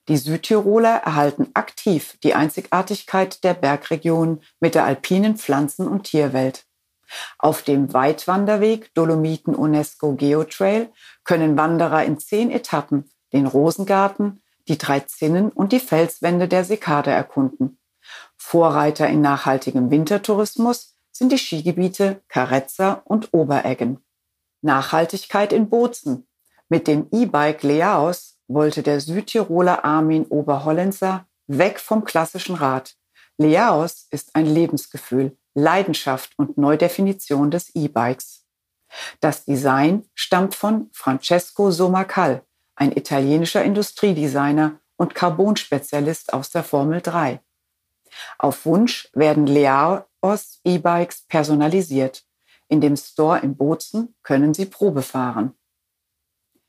Die 0.09 0.19
Südtiroler 0.19 0.97
erhalten 1.05 1.49
aktiv 1.55 2.19
die 2.23 2.35
Einzigartigkeit 2.35 3.43
der 3.43 3.55
Bergregion 3.55 4.43
mit 4.61 4.75
der 4.75 4.85
alpinen 4.85 5.37
Pflanzen- 5.37 5.89
und 5.89 6.05
Tierwelt. 6.05 6.67
Auf 7.39 7.63
dem 7.63 7.93
Weitwanderweg 7.93 8.93
Dolomiten 8.95 9.55
UNESCO 9.55 10.15
Geotrail 10.15 10.93
können 11.25 11.57
Wanderer 11.57 12.05
in 12.05 12.19
zehn 12.19 12.51
Etappen 12.51 13.11
den 13.33 13.47
Rosengarten, 13.47 14.43
die 14.69 14.79
drei 14.79 15.01
Zinnen 15.01 15.51
und 15.51 15.73
die 15.73 15.81
Felswände 15.81 16.49
der 16.49 16.65
Sekade 16.65 17.11
erkunden. 17.11 17.79
Vorreiter 18.37 19.09
in 19.09 19.21
nachhaltigem 19.21 19.91
Wintertourismus 19.91 20.97
sind 21.13 21.33
die 21.33 21.39
Skigebiete 21.39 22.23
Carezza 22.29 23.03
und 23.05 23.33
Obereggen. 23.33 24.05
Nachhaltigkeit 24.63 25.53
in 25.53 25.69
Bozen. 25.69 26.27
Mit 26.69 26.89
dem 26.89 27.09
E-Bike 27.13 27.63
Leaos 27.63 28.34
wollte 28.49 28.83
der 28.83 29.01
Südtiroler 29.01 29.85
Armin 29.85 30.27
Oberhollenser 30.27 31.27
weg 31.47 31.81
vom 31.81 32.05
klassischen 32.05 32.57
Rad. 32.57 32.95
Leaos 33.39 34.07
ist 34.11 34.35
ein 34.35 34.47
Lebensgefühl, 34.47 35.37
Leidenschaft 35.55 36.33
und 36.37 36.57
Neudefinition 36.59 37.51
des 37.51 37.75
E-Bikes. 37.75 38.45
Das 39.21 39.45
Design 39.45 40.09
stammt 40.15 40.55
von 40.55 40.89
Francesco 40.93 41.71
Somacal, 41.71 42.45
ein 42.77 42.93
italienischer 42.93 43.65
Industriedesigner 43.65 44.81
und 44.97 45.15
Carbon-Spezialist 45.15 46.33
aus 46.33 46.51
der 46.51 46.63
Formel 46.63 47.01
3. 47.01 47.41
Auf 48.39 48.65
Wunsch 48.67 49.09
werden 49.13 49.47
Leaos 49.47 50.61
E-Bikes 50.65 51.23
personalisiert. 51.29 52.25
In 52.69 52.81
dem 52.81 52.97
Store 52.97 53.41
in 53.41 53.57
Bozen 53.57 54.15
können 54.23 54.55
Sie 54.55 54.67
Probe 54.67 55.03
fahren. 55.03 55.55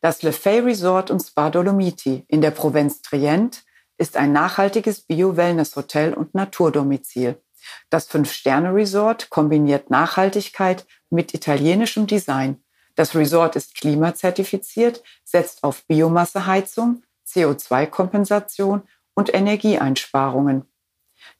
Das 0.06 0.22
Le 0.22 0.34
Fay 0.34 0.60
Resort 0.60 1.10
und 1.10 1.20
Spa 1.20 1.50
Dolomiti 1.50 2.26
in 2.28 2.39
der 2.39 2.52
Provinz 2.52 3.02
Trient 3.02 3.63
ist 3.98 4.18
ein 4.18 4.34
nachhaltiges 4.34 5.02
Bio-Wellness-Hotel 5.02 6.13
und 6.13 6.36
Naturdomizil. 6.36 7.41
Das 7.89 8.06
Fünf-Sterne-Resort 8.06 9.32
kombiniert 9.32 9.89
Nachhaltigkeit 9.89 10.86
mit 11.10 11.34
italienischem 11.34 12.06
Design. 12.06 12.63
Das 12.94 13.15
Resort 13.15 13.56
ist 13.56 13.74
klimazertifiziert, 13.74 15.02
setzt 15.24 15.63
auf 15.63 15.84
Biomasseheizung, 15.88 17.02
CO2-Kompensation 17.28 18.84
und 19.15 19.34
Energieeinsparungen. 19.34 20.65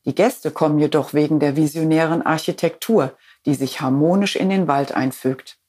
Die 0.06 0.16
Gäste 0.16 0.50
kommen 0.50 0.80
jedoch 0.80 1.14
wegen 1.14 1.40
der 1.40 1.56
visionären 1.56 2.24
Architektur, 2.24 3.16
die 3.46 3.54
sich 3.54 3.82
harmonisch 3.82 4.36
in 4.36 4.50
den 4.50 4.68
Wald 4.68 4.92
einfügt. 4.92 5.60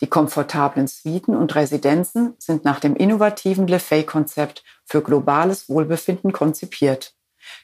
Die 0.00 0.06
komfortablen 0.06 0.86
Suiten 0.86 1.36
und 1.36 1.54
Residenzen 1.54 2.34
sind 2.38 2.64
nach 2.64 2.80
dem 2.80 2.96
innovativen 2.96 3.66
Le 3.66 3.80
Fay-Konzept 3.80 4.64
für 4.84 5.02
globales 5.02 5.68
Wohlbefinden 5.68 6.32
konzipiert. 6.32 7.14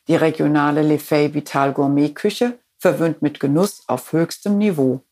Die 0.08 0.16
regionale 0.16 0.82
Le 0.82 0.98
Fay 0.98 1.34
Vital 1.34 1.72
Gourmet 1.72 2.10
Küche 2.10 2.58
verwöhnt 2.78 3.22
mit 3.22 3.40
Genuss 3.40 3.84
auf 3.88 4.12
höchstem 4.12 4.58
Niveau. 4.58 5.04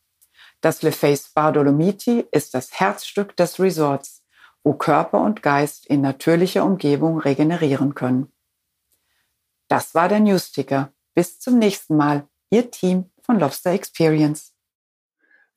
Das 0.61 0.81
Le 0.81 0.91
Fay 0.91 1.17
Spa 1.17 1.51
Dolomiti 1.51 2.25
ist 2.31 2.53
das 2.53 2.79
Herzstück 2.79 3.35
des 3.35 3.59
Resorts, 3.59 4.23
wo 4.63 4.73
Körper 4.73 5.21
und 5.21 5.41
Geist 5.41 5.87
in 5.87 6.01
natürlicher 6.01 6.63
Umgebung 6.63 7.19
regenerieren 7.19 7.95
können. 7.95 8.31
Das 9.67 9.95
war 9.95 10.09
der 10.09 10.19
Newsticker. 10.19 10.91
Bis 11.13 11.39
zum 11.39 11.57
nächsten 11.57 11.95
Mal. 11.95 12.27
Ihr 12.49 12.69
Team 12.69 13.09
von 13.23 13.39
Lobster 13.39 13.71
Experience. 13.71 14.50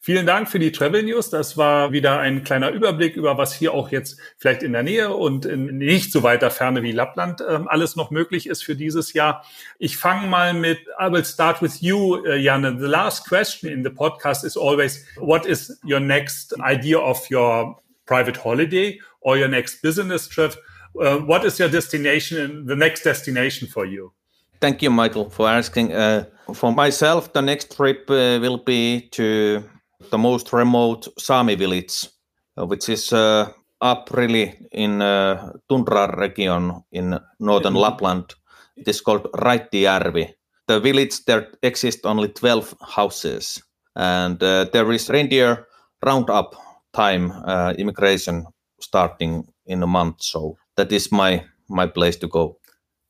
Vielen 0.04 0.26
Dank 0.26 0.50
für 0.50 0.58
die 0.58 0.70
Travel 0.70 1.02
News. 1.02 1.30
Das 1.30 1.56
war 1.56 1.90
wieder 1.92 2.18
ein 2.18 2.44
kleiner 2.44 2.68
Überblick 2.72 3.16
über 3.16 3.38
was 3.38 3.54
hier 3.54 3.72
auch 3.72 3.90
jetzt 3.90 4.18
vielleicht 4.36 4.62
in 4.62 4.74
der 4.74 4.82
Nähe 4.82 5.14
und 5.14 5.46
in 5.46 5.78
nicht 5.78 6.12
so 6.12 6.22
weiter 6.22 6.50
Ferne 6.50 6.82
wie 6.82 6.92
Lappland 6.92 7.40
äh, 7.40 7.60
alles 7.68 7.96
noch 7.96 8.10
möglich 8.10 8.46
ist 8.46 8.62
für 8.62 8.76
dieses 8.76 9.14
Jahr. 9.14 9.46
Ich 9.78 9.96
fange 9.96 10.26
mal 10.26 10.52
mit, 10.52 10.80
I 11.00 11.10
will 11.10 11.24
start 11.24 11.62
with 11.62 11.80
you, 11.80 12.16
uh, 12.16 12.34
Janne. 12.34 12.78
The 12.78 12.86
last 12.86 13.26
question 13.26 13.72
in 13.72 13.82
the 13.82 13.88
podcast 13.88 14.44
is 14.44 14.58
always, 14.58 15.06
what 15.16 15.46
is 15.46 15.80
your 15.82 16.00
next 16.00 16.52
idea 16.60 16.98
of 16.98 17.26
your 17.30 17.80
private 18.04 18.44
holiday 18.44 19.00
or 19.22 19.38
your 19.38 19.48
next 19.48 19.80
business 19.80 20.28
trip? 20.28 20.54
Uh, 21.00 21.16
what 21.20 21.46
is 21.46 21.58
your 21.58 21.70
destination, 21.70 22.66
the 22.66 22.76
next 22.76 23.04
destination 23.04 23.68
for 23.68 23.86
you? 23.86 24.12
Thank 24.60 24.82
you, 24.82 24.90
Michael, 24.90 25.30
for 25.30 25.48
asking. 25.48 25.94
Uh, 25.94 26.26
for 26.52 26.74
myself, 26.74 27.32
the 27.32 27.40
next 27.40 27.74
trip 27.74 28.04
uh, 28.10 28.38
will 28.38 28.58
be 28.58 29.08
to 29.12 29.64
the 30.10 30.18
most 30.18 30.52
remote 30.52 31.08
Sami 31.18 31.54
village, 31.54 32.08
uh, 32.56 32.66
which 32.66 32.88
is 32.88 33.12
uh, 33.12 33.50
up 33.80 34.10
really 34.12 34.54
in 34.72 35.02
uh, 35.02 35.52
tundra 35.68 36.14
region 36.16 36.82
in 36.92 37.18
northern 37.38 37.74
Lapland. 37.74 38.34
It 38.76 38.88
is 38.88 39.00
called 39.00 39.28
Raittijärvi. 39.32 40.34
The 40.66 40.80
village 40.80 41.24
there 41.26 41.48
exists 41.62 42.04
only 42.04 42.28
12 42.28 42.74
houses, 42.96 43.62
and 43.94 44.42
uh, 44.42 44.66
there 44.72 44.90
is 44.92 45.10
reindeer 45.10 45.66
roundup 46.02 46.54
time 46.92 47.30
uh, 47.30 47.74
immigration 47.78 48.46
starting 48.80 49.44
in 49.66 49.82
a 49.82 49.86
month. 49.86 50.22
So 50.22 50.56
that 50.76 50.92
is 50.92 51.12
my 51.12 51.44
my 51.68 51.86
place 51.86 52.16
to 52.16 52.28
go. 52.28 52.58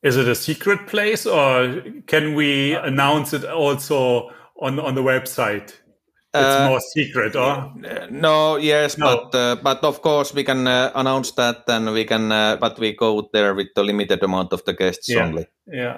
Is 0.03 0.17
it 0.17 0.27
a 0.27 0.35
secret 0.35 0.87
place, 0.87 1.25
or 1.25 1.81
can 2.07 2.35
we 2.35 2.75
announce 2.75 3.33
it 3.33 3.45
also 3.45 4.29
on 4.61 4.79
on 4.79 4.95
the 4.95 5.03
website? 5.03 5.84
It's 6.35 6.55
uh, 6.55 6.67
more 6.69 6.79
secret, 6.79 7.35
or 7.35 7.71
no? 8.09 8.57
Yes, 8.57 8.97
no. 8.97 9.05
but 9.05 9.35
uh, 9.35 9.55
but 9.63 9.83
of 9.83 10.01
course 10.01 10.33
we 10.33 10.43
can 10.43 10.67
uh, 10.67 10.91
announce 10.95 11.31
that, 11.31 11.63
and 11.67 11.91
we 11.93 12.05
can, 12.05 12.31
uh, 12.31 12.57
but 12.57 12.79
we 12.79 12.93
go 12.93 13.29
there 13.33 13.53
with 13.53 13.67
the 13.75 13.83
limited 13.83 14.23
amount 14.23 14.53
of 14.53 14.63
the 14.65 14.73
guests 14.73 15.09
yeah. 15.09 15.25
only. 15.25 15.47
Yeah. 15.67 15.97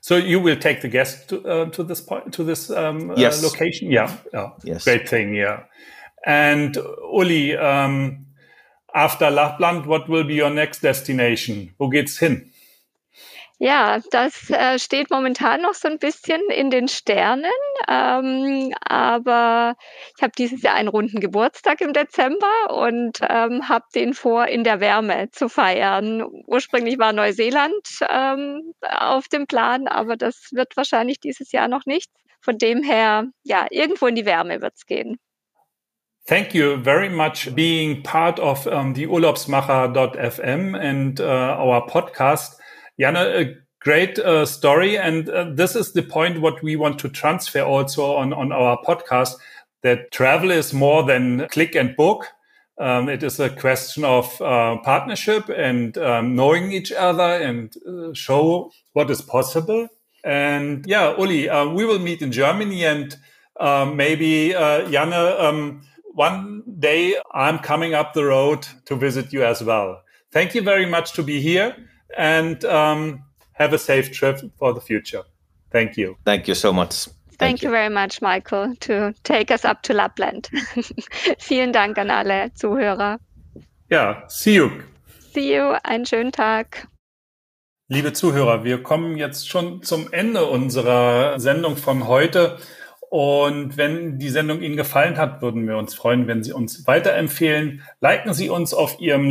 So 0.00 0.16
you 0.16 0.40
will 0.40 0.56
take 0.56 0.80
the 0.80 0.88
guests 0.88 1.26
to, 1.26 1.48
uh, 1.48 1.70
to 1.70 1.84
this 1.84 2.00
point 2.00 2.34
to 2.34 2.44
this 2.44 2.70
um, 2.70 3.12
yes. 3.16 3.42
location? 3.42 3.90
Yeah. 3.90 4.16
yeah. 4.32 4.50
Yes. 4.64 4.84
Great 4.84 5.08
thing. 5.08 5.34
Yeah. 5.34 5.62
And 6.26 6.76
Uli, 7.12 7.56
um, 7.56 8.26
after 8.94 9.30
Lapland, 9.30 9.86
what 9.86 10.08
will 10.08 10.24
be 10.24 10.34
your 10.34 10.50
next 10.50 10.82
destination? 10.82 11.74
Wo 11.78 11.88
geht's 11.88 12.18
hin? 12.18 12.51
Ja, 13.64 14.00
das 14.10 14.50
äh, 14.50 14.76
steht 14.80 15.08
momentan 15.10 15.62
noch 15.62 15.74
so 15.74 15.86
ein 15.86 16.00
bisschen 16.00 16.40
in 16.50 16.70
den 16.70 16.88
Sternen, 16.88 17.44
ähm, 17.88 18.74
aber 18.84 19.76
ich 20.16 20.20
habe 20.20 20.32
dieses 20.36 20.62
Jahr 20.62 20.74
einen 20.74 20.88
runden 20.88 21.20
Geburtstag 21.20 21.80
im 21.80 21.92
Dezember 21.92 22.76
und 22.76 23.20
ähm, 23.20 23.68
habe 23.68 23.84
den 23.94 24.14
vor, 24.14 24.48
in 24.48 24.64
der 24.64 24.80
Wärme 24.80 25.30
zu 25.30 25.48
feiern. 25.48 26.24
Ursprünglich 26.48 26.98
war 26.98 27.12
Neuseeland 27.12 27.86
ähm, 28.10 28.74
auf 28.80 29.28
dem 29.28 29.46
Plan, 29.46 29.86
aber 29.86 30.16
das 30.16 30.48
wird 30.50 30.76
wahrscheinlich 30.76 31.20
dieses 31.20 31.52
Jahr 31.52 31.68
noch 31.68 31.86
nicht. 31.86 32.10
Von 32.40 32.58
dem 32.58 32.82
her, 32.82 33.28
ja, 33.44 33.68
irgendwo 33.70 34.08
in 34.08 34.16
die 34.16 34.26
Wärme 34.26 34.60
wird's 34.60 34.86
gehen. 34.86 35.20
Thank 36.26 36.52
you 36.52 36.82
very 36.82 37.08
much 37.08 37.54
being 37.54 38.02
part 38.02 38.40
of 38.40 38.66
um, 38.66 38.92
the 38.96 39.06
Urlaubsmacher.fm 39.06 40.74
and 40.74 41.20
uh, 41.20 41.56
our 41.60 41.86
podcast. 41.86 42.58
Jana, 42.98 43.20
a 43.20 43.54
great 43.80 44.18
uh, 44.18 44.46
story. 44.46 44.98
And 44.98 45.28
uh, 45.28 45.50
this 45.52 45.76
is 45.76 45.92
the 45.92 46.02
point 46.02 46.40
what 46.40 46.62
we 46.62 46.76
want 46.76 46.98
to 47.00 47.08
transfer 47.08 47.62
also 47.62 48.16
on, 48.16 48.32
on 48.32 48.52
our 48.52 48.78
podcast, 48.82 49.34
that 49.82 50.10
travel 50.12 50.50
is 50.50 50.72
more 50.72 51.02
than 51.02 51.48
click 51.48 51.74
and 51.74 51.96
book. 51.96 52.26
Um, 52.78 53.08
it 53.08 53.22
is 53.22 53.38
a 53.38 53.50
question 53.50 54.04
of 54.04 54.40
uh, 54.40 54.78
partnership 54.78 55.48
and 55.48 55.96
um, 55.98 56.34
knowing 56.34 56.72
each 56.72 56.90
other 56.92 57.22
and 57.22 57.74
uh, 57.86 58.14
show 58.14 58.70
what 58.92 59.10
is 59.10 59.20
possible. 59.20 59.88
And 60.24 60.86
yeah, 60.86 61.16
Uli, 61.18 61.48
uh, 61.48 61.68
we 61.68 61.84
will 61.84 61.98
meet 61.98 62.22
in 62.22 62.32
Germany 62.32 62.84
and 62.84 63.16
uh, 63.58 63.84
maybe 63.84 64.54
uh, 64.54 64.88
Janne, 64.88 65.40
um, 65.40 65.82
one 66.14 66.62
day 66.78 67.16
I'm 67.32 67.58
coming 67.58 67.94
up 67.94 68.14
the 68.14 68.24
road 68.24 68.66
to 68.86 68.96
visit 68.96 69.32
you 69.32 69.44
as 69.44 69.62
well. 69.62 70.02
Thank 70.32 70.54
you 70.54 70.62
very 70.62 70.86
much 70.86 71.12
to 71.14 71.22
be 71.22 71.40
here 71.40 71.76
and 72.16 72.64
um, 72.64 73.22
have 73.52 73.72
a 73.72 73.78
safe 73.78 74.12
trip 74.12 74.40
for 74.58 74.74
the 74.74 74.80
future. 74.80 75.22
Thank 75.70 75.96
you. 75.96 76.16
Thank 76.24 76.48
you 76.48 76.54
so 76.54 76.72
much. 76.72 77.08
Thank, 77.38 77.38
Thank 77.38 77.62
you. 77.62 77.68
you 77.68 77.72
very 77.72 77.90
much, 77.90 78.20
Michael, 78.20 78.74
to 78.80 79.14
take 79.24 79.50
us 79.50 79.64
up 79.64 79.82
to 79.82 79.94
Lapland. 79.94 80.48
Vielen 81.38 81.72
Dank 81.72 81.98
an 81.98 82.10
alle 82.10 82.52
Zuhörer. 82.54 83.18
Ja, 83.90 84.24
see 84.28 84.54
you. 84.54 84.70
See 85.32 85.56
you. 85.56 85.74
Einen 85.82 86.06
schönen 86.06 86.32
Tag. 86.32 86.86
Liebe 87.88 88.12
Zuhörer, 88.12 88.64
wir 88.64 88.82
kommen 88.82 89.16
jetzt 89.16 89.48
schon 89.48 89.82
zum 89.82 90.12
Ende 90.12 90.46
unserer 90.46 91.38
Sendung 91.40 91.76
von 91.76 92.06
heute. 92.06 92.58
Und 93.10 93.76
wenn 93.76 94.18
die 94.18 94.30
Sendung 94.30 94.62
Ihnen 94.62 94.76
gefallen 94.76 95.18
hat, 95.18 95.42
würden 95.42 95.68
wir 95.68 95.76
uns 95.76 95.94
freuen, 95.94 96.26
wenn 96.26 96.42
Sie 96.42 96.52
uns 96.52 96.86
weiterempfehlen. 96.86 97.82
Liken 98.00 98.32
Sie 98.32 98.48
uns 98.48 98.72
auf 98.72 98.98
Ihrem 99.00 99.28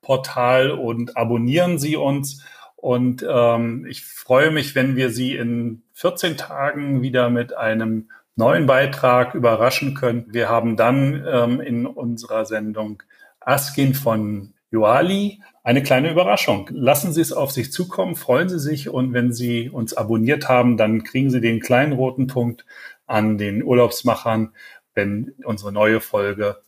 Lieblingspodcast-Portal 0.00 0.70
und 0.70 1.16
abonnieren 1.16 1.78
Sie 1.78 1.96
uns. 1.96 2.42
Und 2.76 3.24
ähm, 3.28 3.86
ich 3.88 4.04
freue 4.04 4.50
mich, 4.50 4.74
wenn 4.74 4.96
wir 4.96 5.10
Sie 5.10 5.36
in 5.36 5.82
14 5.94 6.36
Tagen 6.36 7.02
wieder 7.02 7.28
mit 7.30 7.56
einem 7.56 8.10
neuen 8.36 8.66
Beitrag 8.66 9.34
überraschen 9.34 9.94
können. 9.94 10.26
Wir 10.28 10.48
haben 10.48 10.76
dann 10.76 11.24
ähm, 11.30 11.60
in 11.60 11.86
unserer 11.86 12.46
Sendung 12.46 13.02
Askin 13.40 13.94
von 13.94 14.54
Joali 14.70 15.42
eine 15.62 15.82
kleine 15.82 16.10
Überraschung. 16.10 16.70
Lassen 16.72 17.12
Sie 17.12 17.20
es 17.20 17.32
auf 17.32 17.50
sich 17.50 17.70
zukommen, 17.70 18.16
freuen 18.16 18.48
Sie 18.48 18.60
sich 18.60 18.88
und 18.88 19.12
wenn 19.12 19.32
Sie 19.32 19.68
uns 19.68 19.94
abonniert 19.94 20.48
haben, 20.48 20.76
dann 20.78 21.02
kriegen 21.02 21.30
Sie 21.30 21.40
den 21.40 21.60
kleinen 21.60 21.92
roten 21.92 22.28
Punkt 22.28 22.64
an 23.06 23.36
den 23.36 23.62
Urlaubsmachern, 23.62 24.54
wenn 24.94 25.34
unsere 25.44 25.72
neue 25.72 26.00
Folge 26.00 26.62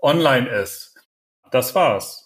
online 0.00 0.48
ist. 0.48 0.94
Das 1.50 1.74
war's. 1.74 2.25